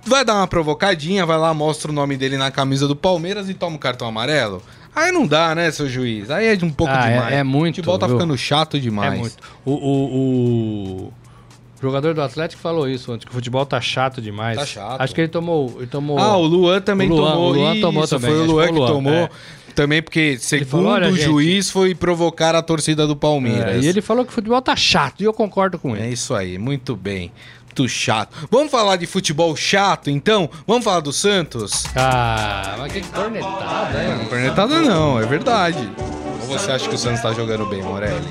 [0.06, 3.54] vai dar uma provocadinha, vai lá, mostra o nome dele na camisa do Palmeiras e
[3.54, 4.62] toma o cartão amarelo.
[4.94, 6.30] Aí não dá, né, seu juiz?
[6.30, 7.34] Aí é de um pouco Ah, é- demais.
[7.34, 8.16] é muito, O futebol tá viu?
[8.16, 9.18] ficando chato É demais.
[9.18, 9.36] muito.
[9.64, 11.12] O, o- o
[11.82, 14.56] jogador do Atlético falou isso ontem, que o futebol tá chato demais.
[14.56, 15.00] Tá chato.
[15.00, 15.74] Acho que ele tomou.
[15.78, 17.50] Ele tomou Ah, o Luan também O Luan- tomou.
[17.50, 19.12] o Luan isso, tomou também, Foi o acho Luan que Luan, tomou.
[19.12, 19.30] é.
[19.74, 23.74] Também porque, segundo falou, "Olha, o gente." juiz, foi provocar a torcida do Palmeiras.
[23.74, 26.12] É, e ele falou que o futebol tá chato, e eu concordo com É ele.
[26.12, 27.32] isso aí, muito bem.
[27.76, 28.32] Muito chato.
[28.52, 30.48] Vamos falar de futebol chato, então?
[30.64, 31.82] Vamos falar do Santos?
[31.96, 34.26] Ah, mas que cornetada, Não, hein?
[34.28, 35.90] cornetada não, é verdade.
[36.42, 38.22] Ou você acha que o Santos tá jogando bem, Morelli?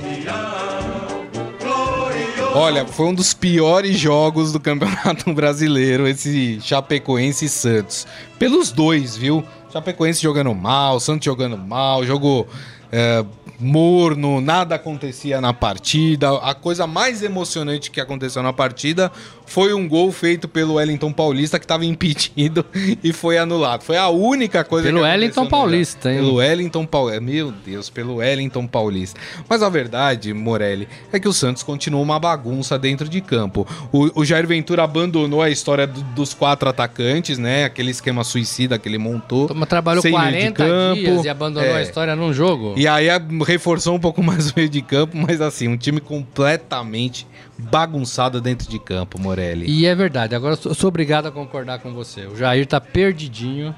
[2.56, 8.08] Olha, foi um dos piores jogos do Campeonato Brasileiro, esse Chapecoense e Santos.
[8.40, 9.44] Pelos dois, viu?
[9.74, 12.48] Chapecoense jogando mal, Santos jogando mal, jogo
[12.96, 13.26] é,
[13.60, 16.38] morno, nada acontecia na partida.
[16.38, 19.12] A coisa mais emocionante que aconteceu na partida
[19.46, 22.66] foi um gol feito pelo Wellington Paulista que estava impedido
[23.04, 23.84] e foi anulado.
[23.84, 26.18] Foi a única coisa Pelo que Wellington Paulista, hein?
[26.20, 27.22] Pelo Wellington Paulista.
[27.22, 29.20] Meu Deus, pelo Wellington Paulista.
[29.48, 33.68] Mas a verdade, Morelli, é que o Santos continua uma bagunça dentro de campo.
[33.92, 37.66] O, o Jair Ventura abandonou a história do- dos quatro atacantes, né?
[37.66, 39.48] Aquele esquema suicida que ele montou.
[39.48, 41.78] Toma, Trabalhou Sem meio de 40 campo, dias e abandonou é.
[41.78, 42.74] a história num jogo.
[42.78, 43.08] E aí
[43.46, 47.28] reforçou um pouco mais o meio de campo, mas assim, um time completamente
[47.58, 49.33] bagunçado dentro de campo, Morelli.
[49.68, 52.22] E é verdade, agora eu sou- obrigado a concordar com você.
[52.28, 53.74] O Jair tá perdidinho,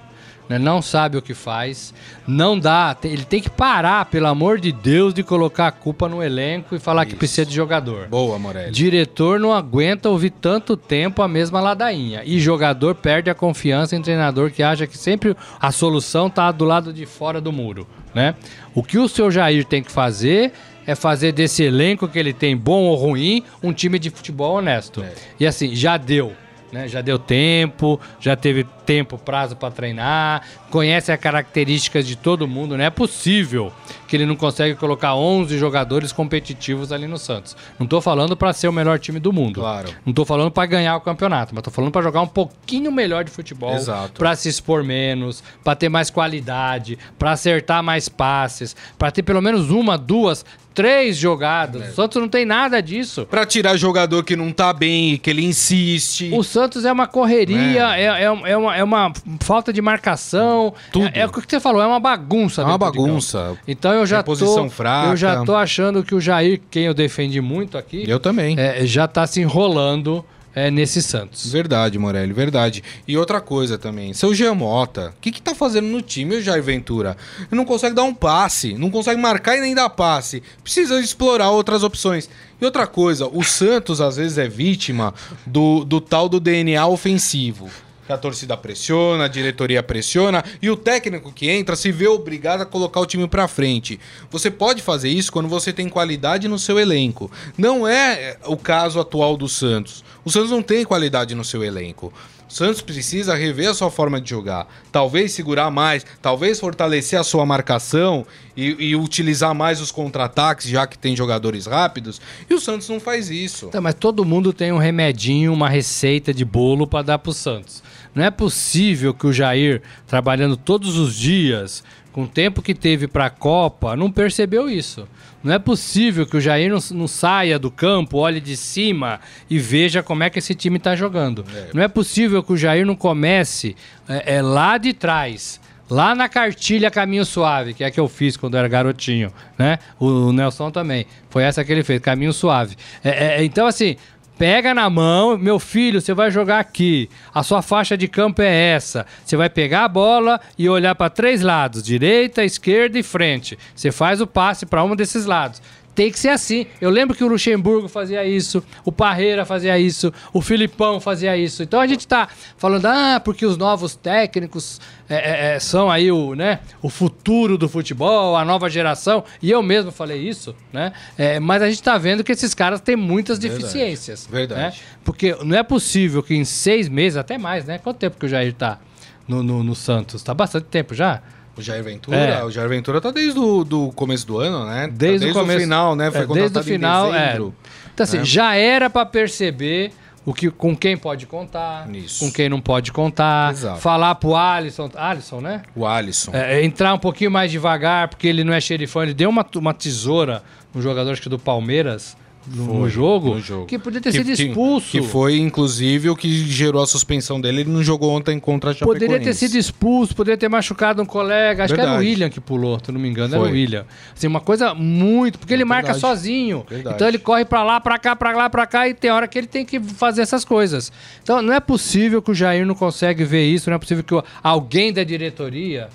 [0.49, 0.59] né?
[0.59, 1.93] não sabe o que faz,
[2.27, 2.95] não dá.
[3.03, 6.79] Ele tem que parar, pelo amor de Deus, de colocar a culpa no elenco e
[6.79, 7.17] falar que Isso.
[7.19, 8.07] precisa de jogador.
[8.07, 8.71] Boa, Morelli.
[8.71, 12.21] Diretor não aguenta ouvir tanto tempo a mesma ladainha.
[12.25, 16.65] E jogador perde a confiança em treinador que acha que sempre a solução tá do
[16.65, 18.35] lado de fora do muro, né?
[18.73, 20.51] O que o seu Jair tem que fazer
[20.85, 25.03] é fazer desse elenco que ele tem, bom ou ruim, um time de futebol honesto.
[25.03, 25.13] É.
[25.39, 26.33] E assim, já deu.
[26.71, 26.87] Né?
[26.87, 32.77] Já deu tempo, já teve tempo, prazo para treinar, conhece as características de todo mundo.
[32.77, 33.71] Não é possível
[34.07, 37.55] que ele não consegue colocar 11 jogadores competitivos ali no Santos.
[37.79, 39.59] Não tô falando para ser o melhor time do mundo.
[39.59, 39.89] Claro.
[40.05, 43.23] Não tô falando para ganhar o campeonato, mas tô falando para jogar um pouquinho melhor
[43.23, 44.19] de futebol, Exato.
[44.19, 49.41] para se expor menos, para ter mais qualidade, para acertar mais passes, para ter pelo
[49.41, 51.91] menos uma, duas, três jogadas.
[51.91, 53.25] O Santos não tem nada disso.
[53.25, 56.29] Pra tirar jogador que não tá bem, que ele insiste.
[56.33, 60.73] O Santos é uma correria, é, é, é uma, é uma falta de marcação.
[60.91, 61.07] Tudo.
[61.07, 62.61] É, é o que você falou, é uma bagunça.
[62.61, 63.57] É uma bagunça.
[63.65, 65.09] Então eu já Reposição tô, fraca.
[65.09, 68.55] eu já tô achando que o Jair, quem eu defendi muito aqui, Eu também.
[68.59, 71.51] é, já tá se enrolando é, nesse Santos.
[71.51, 72.81] Verdade, Morelli, verdade.
[73.05, 76.41] E outra coisa também, seu Jean Mota, o que que tá fazendo no time, o
[76.41, 77.17] Jair Ventura?
[77.39, 80.41] Ele não consegue dar um passe, não consegue marcar e nem dar passe.
[80.63, 82.29] Precisa explorar outras opções.
[82.61, 85.13] E outra coisa, o Santos às vezes é vítima
[85.45, 87.69] do, do tal do DNA ofensivo.
[88.05, 92.61] Que a torcida pressiona, a diretoria pressiona e o técnico que entra se vê obrigado
[92.61, 93.99] a colocar o time pra frente.
[94.29, 97.31] Você pode fazer isso quando você tem qualidade no seu elenco.
[97.57, 100.03] Não é o caso atual do Santos.
[100.23, 102.13] O Santos não tem qualidade no seu elenco.
[102.47, 104.67] O Santos precisa rever a sua forma de jogar.
[104.91, 110.85] Talvez segurar mais, talvez fortalecer a sua marcação e, e utilizar mais os contra-ataques, já
[110.85, 112.21] que tem jogadores rápidos.
[112.47, 113.67] E o Santos não faz isso.
[113.67, 117.83] Tá, mas todo mundo tem um remedinho, uma receita de bolo para dar pro Santos.
[118.15, 123.09] Não é possível que o Jair, trabalhando todos os dias, com o tempo que teve
[123.09, 125.05] para a Copa, não percebeu isso.
[125.43, 129.59] Não é possível que o Jair não, não saia do campo, olhe de cima e
[129.59, 131.45] veja como é que esse time está jogando.
[131.73, 133.75] Não é possível que o Jair não comece
[134.07, 135.59] é, é, lá de trás.
[135.87, 139.31] Lá na cartilha Caminho Suave, que é a que eu fiz quando eu era garotinho,
[139.55, 139.77] né?
[139.99, 141.05] O, o Nelson também.
[141.29, 142.75] Foi essa que ele fez, Caminho Suave.
[143.03, 143.97] É, é, então, assim,
[144.37, 147.09] pega na mão, meu filho, você vai jogar aqui.
[147.33, 149.05] A sua faixa de campo é essa.
[149.23, 153.57] Você vai pegar a bola e olhar para três lados: direita, esquerda e frente.
[153.75, 155.61] Você faz o passe para um desses lados.
[155.95, 156.67] Tem que ser assim.
[156.81, 161.63] Eu lembro que o Luxemburgo fazia isso, o Parreira fazia isso, o Filipão fazia isso.
[161.63, 162.27] Então a gente tá
[162.57, 167.57] falando, ah, porque os novos técnicos é, é, é, são aí o, né, o futuro
[167.57, 169.23] do futebol, a nova geração.
[169.41, 170.91] E eu mesmo falei isso, né?
[171.17, 174.27] É, mas a gente tá vendo que esses caras têm muitas deficiências.
[174.29, 174.61] verdade.
[174.61, 174.73] né?
[175.05, 177.77] Porque não é possível que em seis meses, até mais, né?
[177.77, 178.79] Quanto tempo que o Jair tá
[179.25, 180.21] no, no, no Santos?
[180.21, 181.21] Tá bastante tempo já?
[181.57, 182.43] O Jair Ventura, É.
[182.43, 184.87] o Jair Ventura tá desde o do começo do ano, né?
[184.87, 185.59] Tá Desde, o começo.
[185.59, 186.11] final, né?
[186.11, 187.27] Foi é, desde o final, é.
[187.27, 187.55] dezembro.
[187.93, 188.25] Então, assim, né?
[188.25, 189.91] já era pra perceber
[190.25, 192.25] o que, com quem pode contar, Isso.
[192.25, 193.51] com quem não pode contar.
[193.53, 193.79] Exato.
[193.79, 195.61] Falar pro Alisson, Alisson, né?
[195.75, 196.31] O Alisson.
[196.33, 199.03] É, entrar um pouquinho mais devagar, porque ele não é xerifão.
[199.03, 203.33] Ele deu uma, uma tesoura no jogador, acho que do Palmeiras, no, Foi, no jogo,
[203.35, 203.65] no jogo.
[203.65, 204.91] que poderia ter sido que- expulso.
[204.91, 207.61] Que foi, inclusive, o que gerou a suspensão dele.
[207.61, 208.99] Ele não jogou ontem contra a Chapecoense.
[209.05, 211.63] Poderia ter sido expulso, poderia ter machucado um colega.
[211.63, 212.09] Acho que era o Verdade.
[212.09, 213.51] William que pulou, se não me engano, era Foi.
[213.51, 213.85] o William.
[214.15, 215.39] Assim, uma coisa muito.
[215.39, 216.01] Porque ele marca verdade.
[216.01, 216.65] sozinho.
[216.69, 216.95] Verdade.
[216.95, 219.37] Então ele corre pra lá, pra cá, pra lá, pra cá, e tem hora que
[219.37, 220.91] ele tem que fazer essas coisas.
[221.23, 224.13] Então não é possível que o Jair não consegue ver isso, não é possível que
[224.43, 225.89] alguém da diretoria.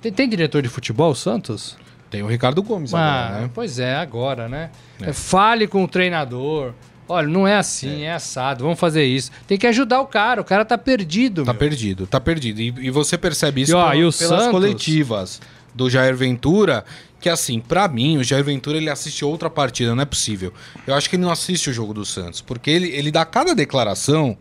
[0.00, 1.76] Tem, tem diretor de futebol, Santos?
[2.10, 3.50] Tem o Ricardo Gomes Ah, agora, né?
[3.52, 4.70] Pois é, agora, né?
[5.00, 5.12] É.
[5.12, 6.72] Fale com o treinador.
[7.08, 8.12] Olha, não é assim, é.
[8.14, 9.30] assado, vamos fazer isso.
[9.46, 11.44] Tem que ajudar o cara, o cara tá perdido.
[11.44, 11.58] Tá meu.
[11.60, 12.60] perdido, tá perdido.
[12.60, 14.48] E, e você percebe isso E, ó, pela- e pelas Santos?
[14.48, 15.40] coletivas
[15.72, 16.84] do Jair Ventura,
[17.20, 20.52] que assim, pra mim, o Jair Ventura ele assiste outra partida, não é possível.
[20.86, 23.54] Eu acho que ele não assiste o jogo do Santos, porque ele, ele dá cada
[23.54, 24.36] declaração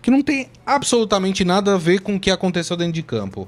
[0.00, 3.46] que não tem absolutamente nada a ver com o que aconteceu dentro de campo.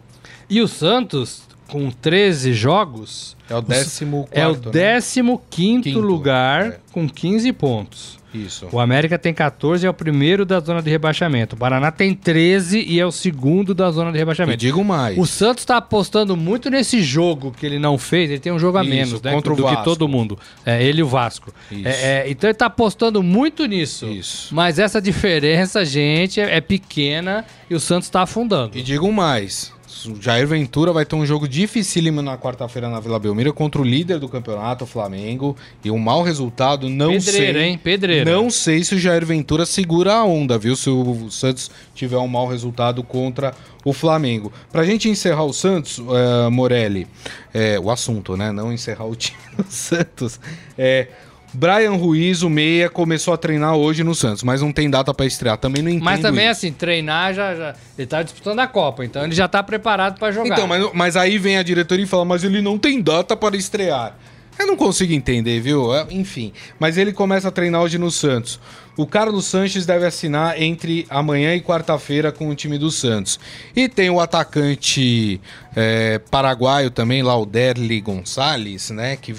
[0.50, 4.94] E o Santos, com 13 jogos, É o décimo é o quarto, né?
[5.00, 6.78] 15 quinto lugar é.
[6.90, 8.18] com 15 pontos.
[8.35, 8.68] Isso.
[8.70, 11.57] O América tem 14 e é o primeiro da zona de rebaixamento.
[11.57, 14.59] O Paraná tem 13 e é o segundo da zona de E rebaixamento.
[14.59, 15.16] digo mais.
[15.16, 18.31] O Santos tá apostando muito nesse jogo que ele não fez.
[18.31, 19.33] Ele tem um jogo a Isso, menos, né?
[19.33, 19.85] contra o do que Vasco.
[19.85, 20.38] todo mundo.
[20.64, 21.52] É, ele e o Vasco.
[21.72, 21.88] Isso.
[21.88, 21.90] É,
[22.26, 24.07] é, então ele tá apostando muito nisso.
[24.07, 24.54] Isso.
[24.54, 28.76] Mas essa diferença, gente, é, é pequena e o Santos tá afundando.
[28.76, 29.72] E digo mais.
[30.06, 33.84] O Jair Ventura vai ter um jogo dificílimo na quarta-feira na Vila Belmiro contra o
[33.84, 35.56] líder do campeonato, o Flamengo.
[35.84, 37.68] E um mau resultado, não Pedreira, sei.
[37.68, 37.80] hein?
[37.82, 38.30] Pedreira.
[38.30, 40.76] Não sei se o Jair Ventura segura a onda, viu?
[40.76, 44.52] Se o Santos tiver um mau resultado contra o Flamengo.
[44.70, 47.06] Pra gente encerrar o Santos, eh, Morelli,
[47.54, 48.52] é, o assunto, né?
[48.52, 50.38] Não encerrar o time do Santos.
[50.76, 51.08] É.
[51.52, 55.26] Brian Ruiz, o meia, começou a treinar hoje no Santos, mas não tem data pra
[55.26, 55.56] estrear.
[55.56, 56.52] Também não entendo Mas também, isso.
[56.52, 57.74] assim, treinar já, já.
[57.96, 60.54] Ele tá disputando a Copa, então ele já tá preparado pra jogar.
[60.54, 63.56] Então, mas, mas aí vem a diretoria e fala, mas ele não tem data para
[63.56, 64.14] estrear.
[64.58, 65.94] Eu não consigo entender, viu?
[65.94, 66.52] É, Enfim.
[66.80, 68.58] Mas ele começa a treinar hoje no Santos.
[68.96, 73.38] O Carlos Sanches deve assinar entre amanhã e quarta-feira com o time do Santos.
[73.76, 75.40] E tem o atacante
[75.76, 79.16] é, paraguaio também, lá o Derli Gonçalves, né?
[79.16, 79.37] Que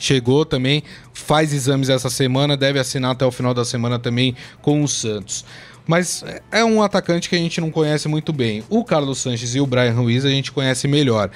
[0.00, 0.82] chegou também,
[1.16, 5.44] faz exames essa semana, deve assinar até o final da semana também com o Santos.
[5.86, 8.62] Mas é um atacante que a gente não conhece muito bem.
[8.68, 11.30] O Carlos Sanches e o Brian Ruiz a gente conhece melhor.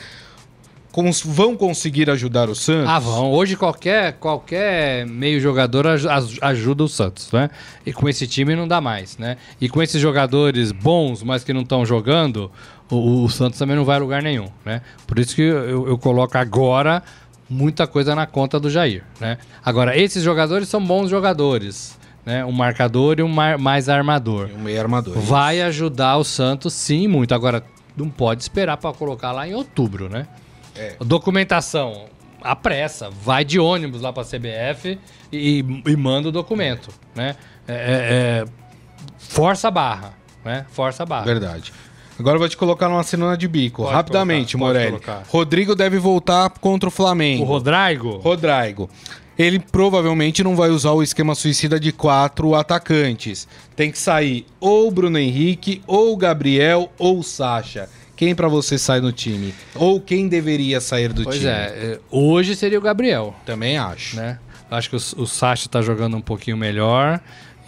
[0.92, 2.88] Cons- vão conseguir ajudar o Santos?
[2.90, 3.30] Ah, vão.
[3.30, 7.48] Hoje qualquer, qualquer meio jogador aj- aj- ajuda o Santos, né?
[7.86, 9.36] E com esse time não dá mais, né?
[9.60, 12.50] E com esses jogadores bons, mas que não estão jogando,
[12.90, 14.82] o, o Santos também não vai a lugar nenhum, né?
[15.06, 17.04] Por isso que eu, eu coloco agora
[17.50, 19.36] muita coisa na conta do Jair, né?
[19.64, 22.44] Agora, esses jogadores são bons jogadores, né?
[22.44, 24.48] Um marcador e um mar- mais armador.
[24.50, 25.18] E um meio armador.
[25.18, 27.34] Vai ajudar o Santos, sim, muito.
[27.34, 27.62] Agora,
[27.96, 30.26] não pode esperar para colocar lá em outubro, né?
[30.76, 30.94] É.
[31.00, 32.04] Documentação,
[32.40, 33.10] a pressa.
[33.10, 34.98] Vai de ônibus lá para a CBF
[35.32, 37.34] e, e manda o documento, né?
[37.66, 38.44] É, é, é,
[39.18, 40.64] força a barra, né?
[40.70, 41.24] Força a barra.
[41.24, 41.72] Verdade.
[42.20, 43.82] Agora eu vou te colocar numa cena de bico.
[43.82, 44.90] Pode Rapidamente, colocar, Morelli.
[45.00, 45.22] colocar.
[45.28, 47.42] Rodrigo deve voltar contra o Flamengo.
[47.42, 48.16] O Rodrigo?
[48.18, 48.88] Rodrigo.
[49.38, 53.48] Ele provavelmente não vai usar o esquema suicida de quatro atacantes.
[53.74, 57.88] Tem que sair ou o Bruno Henrique, ou o Gabriel, ou o Sacha.
[58.14, 59.54] Quem pra você sai no time?
[59.74, 61.48] Ou quem deveria sair do Pois time?
[61.48, 64.16] é, é, hoje seria o Gabriel, Também acho.
[64.16, 64.38] né?
[64.70, 67.18] Acho que o, o Sacha tá jogando um pouquinho melhor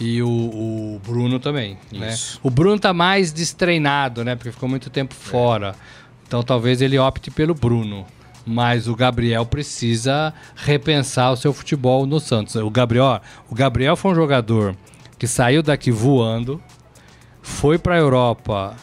[0.03, 2.13] e o, o Bruno também, né?
[2.43, 4.35] O Bruno tá mais destreinado, né?
[4.35, 5.77] Porque ficou muito tempo fora.
[6.27, 8.05] Então talvez ele opte pelo Bruno.
[8.45, 12.57] Mas o Gabriel precisa repensar o seu futebol no Santos.
[12.57, 14.75] O Gabriel, o Gabriel foi um jogador
[15.17, 16.61] que saiu daqui voando,
[17.41, 18.75] foi para a Europa,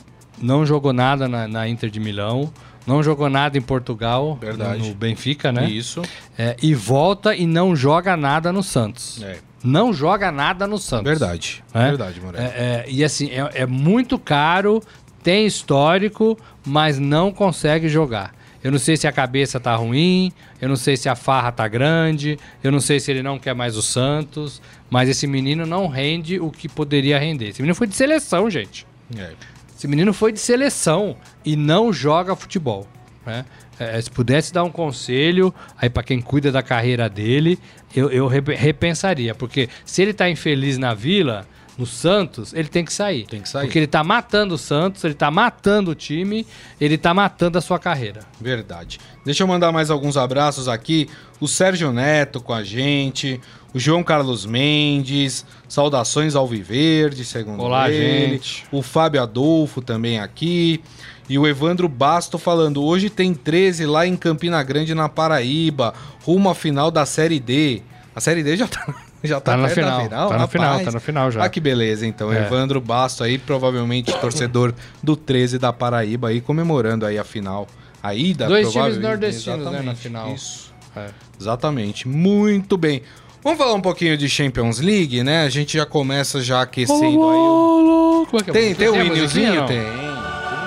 [0.42, 2.50] não jogou nada na, na Inter de Milão,
[2.88, 4.88] não jogou nada em Portugal, Verdade.
[4.88, 5.70] no Benfica, né?
[5.70, 6.02] Isso.
[6.38, 9.22] É, e volta e não joga nada no Santos.
[9.22, 9.49] É.
[9.64, 11.06] Não joga nada no Santos.
[11.06, 11.64] Verdade.
[11.74, 11.90] É?
[11.90, 12.46] Verdade, Morelli.
[12.46, 14.82] É, é, e assim, é, é muito caro,
[15.22, 18.34] tem histórico, mas não consegue jogar.
[18.64, 21.68] Eu não sei se a cabeça tá ruim, eu não sei se a farra tá
[21.68, 25.88] grande, eu não sei se ele não quer mais o Santos, mas esse menino não
[25.88, 27.50] rende o que poderia render.
[27.50, 28.86] Esse menino foi de seleção, gente.
[29.18, 29.32] É.
[29.78, 32.86] Esse menino foi de seleção e não joga futebol.
[33.30, 33.46] Né?
[33.80, 37.58] É, se pudesse dar um conselho aí para quem cuida da carreira dele,
[37.96, 39.34] eu, eu rep- repensaria.
[39.34, 43.26] Porque se ele tá infeliz na vila, no Santos, ele tem que sair.
[43.26, 43.64] Tem que sair.
[43.66, 46.46] Porque ele tá matando o Santos, ele tá matando o time,
[46.82, 48.20] ele tá matando a sua carreira.
[48.42, 49.00] Verdade.
[49.24, 51.08] Deixa eu mandar mais alguns abraços aqui.
[51.40, 53.40] O Sérgio Neto com a gente.
[53.74, 55.46] O João Carlos Mendes.
[55.70, 58.32] Saudações ao Viverde, segundo Olá, ele.
[58.34, 58.66] gente.
[58.74, 60.82] O Fábio Adolfo também aqui.
[61.30, 66.50] E o Evandro Basto falando: hoje tem 13 lá em Campina Grande, na Paraíba, rumo
[66.50, 67.82] à final da Série D.
[68.16, 68.86] A Série D já tá.
[69.22, 71.44] Já tá, Tá na da final, tá na final, tá na final já.
[71.44, 72.32] Ah, que beleza, então.
[72.32, 72.40] É.
[72.46, 74.74] Evandro Basto aí, provavelmente torcedor
[75.04, 77.68] do 13 da Paraíba aí, comemorando aí a final.
[78.02, 80.34] A ida, Dois times nordestinos, né, na final.
[80.34, 80.74] Isso.
[80.96, 81.08] É.
[81.38, 82.08] Exatamente.
[82.08, 83.02] Muito bem.
[83.44, 85.44] Vamos falar um pouquinho de Champions League, né?
[85.44, 87.16] A gente já começa já aquecendo aí.
[87.16, 88.80] o- Como é que é Tem, música?
[88.80, 89.66] tem o não?
[89.66, 90.09] Tem.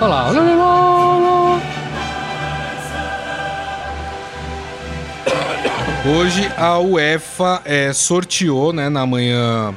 [0.03, 0.31] Olha lá.
[0.31, 1.63] olá, olá, olá.
[6.05, 9.73] Hoje a UEFA eh, sorteou, né, na manhã,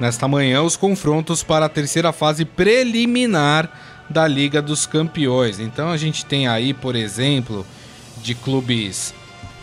[0.00, 3.70] nesta manhã, os confrontos para a terceira fase preliminar
[4.08, 5.60] da Liga dos Campeões.
[5.60, 7.66] Então a gente tem aí, por exemplo,
[8.22, 9.12] de clubes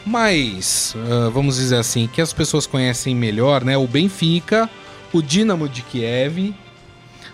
[0.05, 3.76] mais, ah, vamos dizer assim, que as pessoas conhecem melhor, né?
[3.78, 4.70] O Benfica,
[5.11, 6.53] o Dinamo de Kiev,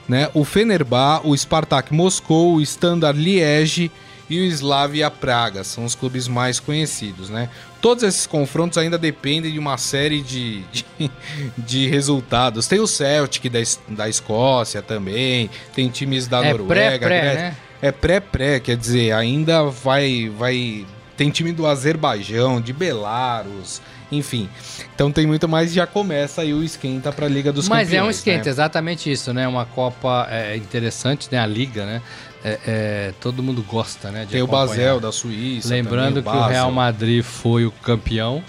[0.09, 0.29] né?
[0.33, 3.89] O Fenerbah, o Spartak Moscou, o Standard Liège
[4.29, 5.63] e o Slavia Praga.
[5.63, 7.49] São os clubes mais conhecidos, né?
[7.81, 10.85] Todos esses confrontos ainda dependem de uma série de, de,
[11.57, 12.67] de resultados.
[12.67, 16.73] Tem o Celtic da, da Escócia também, tem times da É Noruega.
[16.73, 17.41] pré-pré, Grécia.
[17.41, 17.57] né?
[17.81, 20.85] É pré-pré, quer dizer, ainda vai, vai.
[21.15, 23.81] Tem time do Azerbaijão, de Belarus,
[24.11, 24.49] enfim.
[24.93, 28.03] Então tem muito mais, já começa aí o esquenta para a Liga dos Mas Campeões.
[28.03, 28.49] é um esquenta, né?
[28.49, 29.47] exatamente isso, né?
[29.47, 31.39] Uma Copa é, interessante, né?
[31.39, 32.01] A Liga, né?
[32.43, 34.25] É, é, todo mundo gosta, né?
[34.25, 34.67] de Tem o acompanhar.
[34.67, 35.69] Basel da Suíça.
[35.69, 36.71] Lembrando também, que o Real.
[36.71, 38.41] Madrid foi o campeão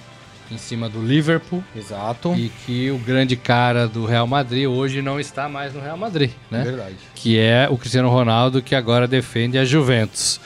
[0.50, 2.34] em cima do Liverpool Exato.
[2.36, 6.30] e que o grande cara do Real Madrid hoje não está mais no Real Madrid,
[6.50, 6.62] né?
[6.62, 6.96] É verdade.
[7.14, 10.40] que é o Cristiano Ronaldo que agora defende a Juventus.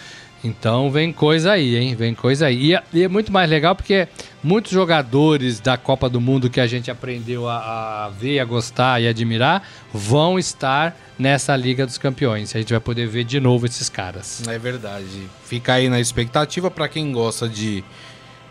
[0.45, 1.95] Então vem coisa aí, hein?
[1.95, 2.67] Vem coisa aí.
[2.67, 4.07] E é, e é muito mais legal porque
[4.43, 9.01] muitos jogadores da Copa do Mundo que a gente aprendeu a, a ver, a gostar
[9.01, 12.55] e admirar vão estar nessa Liga dos Campeões.
[12.55, 14.47] A gente vai poder ver de novo esses caras.
[14.47, 15.07] É verdade.
[15.47, 17.83] Fica aí na expectativa para quem gosta de,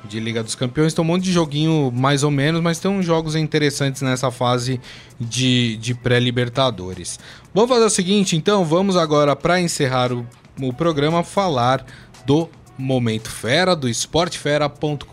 [0.03, 0.95] de Liga dos Campeões.
[0.95, 4.81] Tem um monte de joguinho mais ou menos, mas tem uns jogos interessantes nessa fase
[5.19, 7.19] de, de pré-Libertadores.
[7.53, 10.25] Vamos fazer o seguinte, então, vamos agora, para encerrar o,
[10.59, 11.85] o programa, falar
[12.25, 15.05] do Momento Fera, do esportefera.com.br.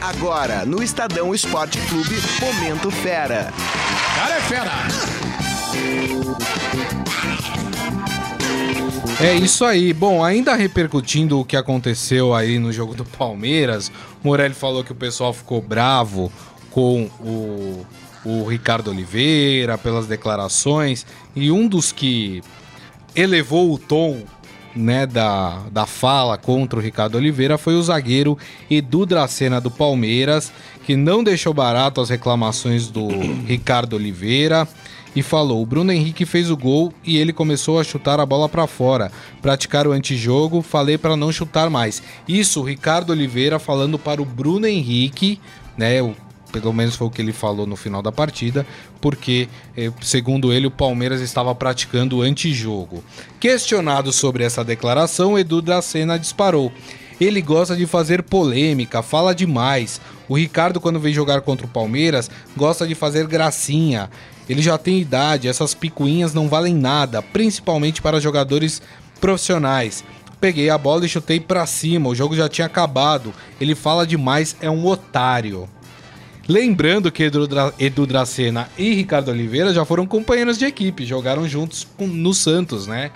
[0.00, 3.52] Agora, no Estadão Esporte Clube, Momento Fera.
[4.14, 4.72] Cara é fera!
[9.18, 9.94] É isso aí.
[9.94, 13.90] Bom, ainda repercutindo o que aconteceu aí no jogo do Palmeiras,
[14.22, 16.30] o Morelli falou que o pessoal ficou bravo
[16.70, 17.86] com o,
[18.24, 22.42] o Ricardo Oliveira pelas declarações e um dos que
[23.16, 24.22] elevou o tom
[24.76, 28.38] né, da, da fala contra o Ricardo Oliveira foi o zagueiro
[28.70, 30.52] Edu Dracena do Palmeiras,
[30.84, 33.08] que não deixou barato as reclamações do
[33.46, 34.68] Ricardo Oliveira
[35.16, 38.48] e falou: o Bruno Henrique fez o gol e ele começou a chutar a bola
[38.48, 39.10] para fora,
[39.40, 42.02] praticar o antijogo, falei para não chutar mais.
[42.28, 45.40] Isso, o Ricardo Oliveira falando para o Bruno Henrique,
[45.76, 46.14] né, o
[46.60, 48.66] pelo menos foi o que ele falou no final da partida,
[49.00, 53.02] porque, eh, segundo ele, o Palmeiras estava praticando antijogo.
[53.40, 56.72] Questionado sobre essa declaração, Edu Dracena disparou.
[57.20, 60.00] Ele gosta de fazer polêmica, fala demais.
[60.28, 64.10] O Ricardo, quando vem jogar contra o Palmeiras, gosta de fazer gracinha.
[64.48, 68.82] Ele já tem idade, essas picuinhas não valem nada, principalmente para jogadores
[69.20, 70.04] profissionais.
[70.38, 73.32] Peguei a bola e chutei pra cima, o jogo já tinha acabado.
[73.60, 75.68] Ele fala demais, é um otário.
[76.48, 81.48] Lembrando que Edu, Dra Edu Dracena e Ricardo Oliveira já foram companheiros de equipe, jogaram
[81.48, 83.10] juntos no Santos, né?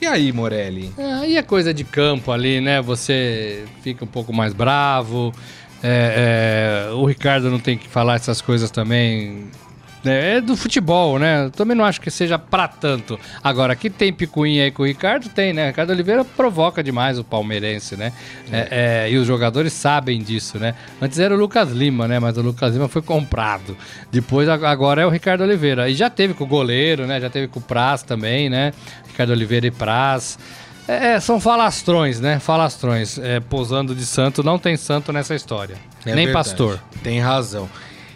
[0.00, 0.92] E aí, Morelli?
[0.96, 2.80] Aí é coisa de campo ali, né?
[2.80, 5.34] Você fica um pouco mais bravo.
[5.82, 9.48] É, é, o Ricardo não tem que falar essas coisas também.
[10.04, 10.36] Né?
[10.36, 11.46] É do futebol, né?
[11.46, 13.18] Eu também não acho que seja pra tanto.
[13.42, 15.68] Agora, que tem picuinha aí com o Ricardo, tem, né?
[15.68, 18.12] Ricardo Oliveira provoca demais o palmeirense, né?
[18.52, 20.74] É, é, e os jogadores sabem disso, né?
[21.00, 22.18] Antes era o Lucas Lima, né?
[22.18, 23.76] Mas o Lucas Lima foi comprado.
[24.10, 25.88] Depois, ag- agora é o Ricardo Oliveira.
[25.88, 27.20] E já teve com o goleiro, né?
[27.20, 28.72] Já teve com o Praz também, né?
[29.08, 30.38] Ricardo Oliveira e Praz.
[30.86, 32.38] É, é, são falastrões, né?
[32.38, 33.18] Falastrões.
[33.18, 35.74] É, posando de santo, não tem santo nessa história.
[36.06, 36.32] É Nem verdade.
[36.32, 36.80] pastor.
[37.02, 37.68] Tem razão.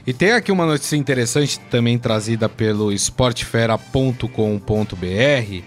[0.07, 5.63] E tem aqui uma notícia interessante também trazida pelo esportefera.com.br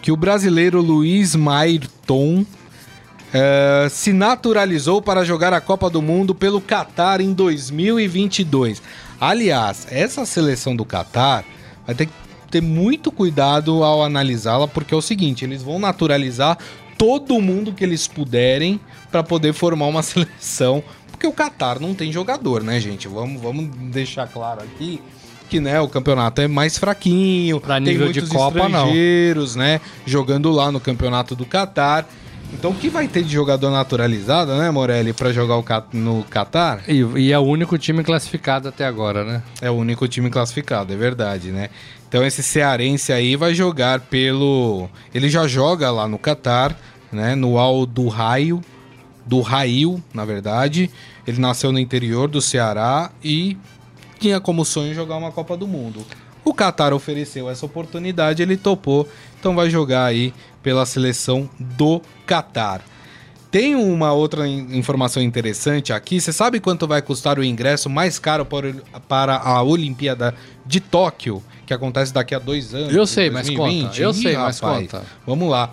[0.00, 2.44] que o brasileiro Luiz Mairton
[3.32, 8.82] eh, se naturalizou para jogar a Copa do Mundo pelo Catar em 2022.
[9.20, 11.44] Aliás, essa seleção do Catar
[11.86, 12.12] vai ter que
[12.50, 16.58] ter muito cuidado ao analisá-la, porque é o seguinte: eles vão naturalizar
[16.98, 18.78] todo mundo que eles puderem
[19.10, 20.82] para poder formar uma seleção.
[21.22, 23.06] Porque o Catar não tem jogador, né, gente?
[23.06, 25.00] Vamos, vamos deixar claro aqui
[25.48, 28.86] que né, o campeonato é mais fraquinho, Pra tem nível de muitos Copa, não.
[28.86, 32.08] estrangeiros, né, jogando lá no campeonato do Catar.
[32.52, 36.82] Então o que vai ter de jogador naturalizado, né, Morelli, para jogar o no Catar?
[36.88, 39.42] E, e é o único time classificado até agora, né?
[39.60, 41.68] É o único time classificado, é verdade, né?
[42.08, 44.88] Então esse cearense aí vai jogar pelo.
[45.14, 46.76] Ele já joga lá no Catar,
[47.12, 47.36] né?
[47.36, 48.60] No Al do Raio,
[49.24, 50.90] do Raio, na verdade.
[51.26, 53.56] Ele nasceu no interior do Ceará e
[54.18, 56.04] tinha como sonho jogar uma Copa do Mundo.
[56.44, 59.08] O Catar ofereceu essa oportunidade, ele topou,
[59.38, 62.82] então vai jogar aí pela seleção do Catar.
[63.50, 66.20] Tem uma outra in- informação interessante aqui.
[66.20, 68.46] Você sabe quanto vai custar o ingresso mais caro
[69.08, 72.94] para, a Olimpíada de Tóquio, que acontece daqui a dois anos?
[72.94, 73.84] Eu sei, mas 2020?
[73.86, 74.00] conta.
[74.00, 75.04] Eu Ih, sei, mas rapaz, conta.
[75.26, 75.70] Vamos lá.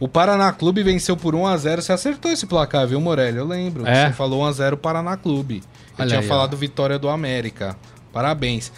[0.00, 3.36] O Paraná Clube venceu por 1 a 0 Você acertou esse placar, viu, Morelli?
[3.36, 3.86] Eu lembro.
[3.86, 4.06] É?
[4.08, 5.56] Você falou 1 a 0 Paraná Clube.
[5.56, 6.56] Eu Olha tinha aí, falado ó.
[6.56, 7.76] vitória do América.
[8.10, 8.72] Parabéns.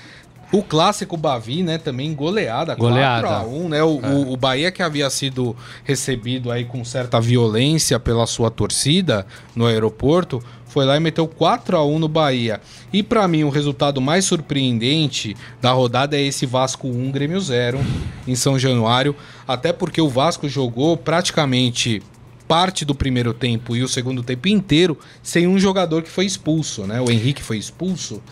[0.53, 3.27] O clássico Bavi, né, também goleada, Goleada.
[3.27, 3.83] 4 a 1, né?
[3.83, 9.27] O, o, o Bahia que havia sido recebido aí com certa violência pela sua torcida
[9.57, 12.61] no aeroporto, foi lá e meteu 4 a 1 no Bahia.
[12.93, 17.79] E pra mim o resultado mais surpreendente da rodada é esse Vasco 1 Grêmio 0
[18.27, 19.15] em São Januário,
[19.47, 22.03] até porque o Vasco jogou praticamente
[22.49, 26.87] parte do primeiro tempo e o segundo tempo inteiro sem um jogador que foi expulso,
[26.87, 27.01] né?
[27.01, 28.23] O Henrique foi expulso.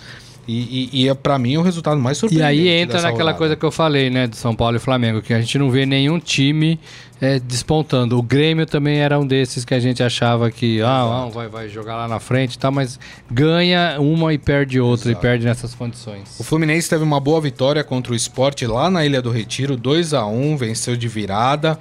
[0.50, 2.48] E, e, e é para mim o resultado mais E surpreendente.
[2.48, 3.38] aí entra naquela rodada.
[3.38, 5.86] coisa que eu falei, né, do São Paulo e Flamengo, que a gente não vê
[5.86, 6.80] nenhum time
[7.20, 8.18] é, despontando.
[8.18, 11.68] O Grêmio também era um desses que a gente achava que ah, não, vai, vai
[11.68, 12.98] jogar lá na frente e tal, mas
[13.30, 15.18] ganha uma e perde outra, Exato.
[15.18, 16.40] e perde nessas condições.
[16.40, 20.14] O Fluminense teve uma boa vitória contra o Sport lá na Ilha do Retiro, 2
[20.14, 21.78] a 1 venceu de virada.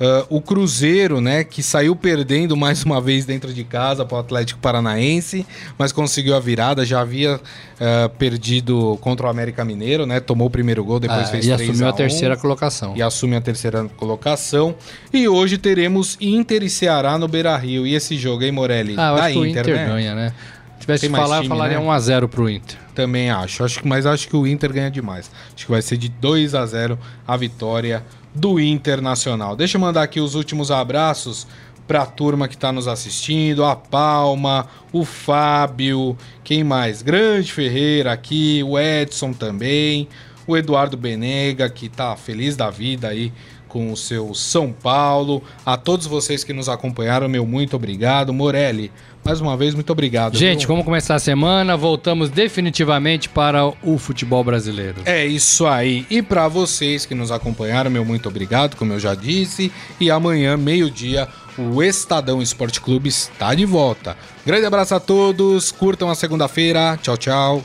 [0.00, 4.20] Ah, o Cruzeiro, né, que saiu perdendo mais uma vez dentro de casa para o
[4.20, 5.44] Atlético Paranaense,
[5.76, 7.40] mas conseguiu a virada, já havia
[7.80, 11.54] ah, perdido contra o América Mineiro, né, tomou o primeiro gol, depois Ah, fez e
[11.54, 12.96] 3 assumiu a, a 1 terceira colocação.
[12.96, 14.74] e assume a terceira colocação.
[15.12, 17.86] E hoje teremos Inter e Ceará no Beira-Rio.
[17.86, 18.94] E esse jogo, hein, Morelli?
[18.96, 19.86] Ah, eu da acho que o Inter, Inter né?
[19.86, 20.32] ganha, né?
[20.74, 21.84] Se tivesse que falar, time, eu falaria né?
[21.86, 22.76] 1x0 pro Inter.
[22.94, 23.64] Também acho.
[23.64, 25.30] acho que, mas acho que o Inter ganha demais.
[25.54, 28.02] Acho que vai ser de 2 a 0 a vitória
[28.38, 29.56] do Internacional.
[29.56, 31.46] Deixa eu mandar aqui os últimos abraços
[31.88, 37.02] para a turma que está nos assistindo, a Palma, o Fábio, quem mais?
[37.02, 40.06] Grande Ferreira aqui, o Edson também,
[40.46, 43.32] o Eduardo Benega, que tá feliz da vida aí
[43.68, 45.42] com o seu São Paulo.
[45.64, 48.32] A todos vocês que nos acompanharam, meu muito obrigado.
[48.32, 48.92] Morelli,
[49.28, 50.38] mais uma vez, muito obrigado.
[50.38, 50.68] Gente, viu?
[50.68, 51.76] vamos começar a semana.
[51.76, 55.02] Voltamos definitivamente para o futebol brasileiro.
[55.04, 56.06] É isso aí.
[56.08, 59.70] E para vocês que nos acompanharam, meu muito obrigado, como eu já disse.
[60.00, 64.16] E amanhã, meio-dia, o Estadão Esporte Clube está de volta.
[64.46, 66.98] Grande abraço a todos, curtam a segunda-feira.
[67.02, 67.62] Tchau, tchau.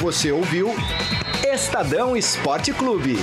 [0.00, 0.74] Você ouviu
[1.44, 3.18] Estadão Esporte Clube.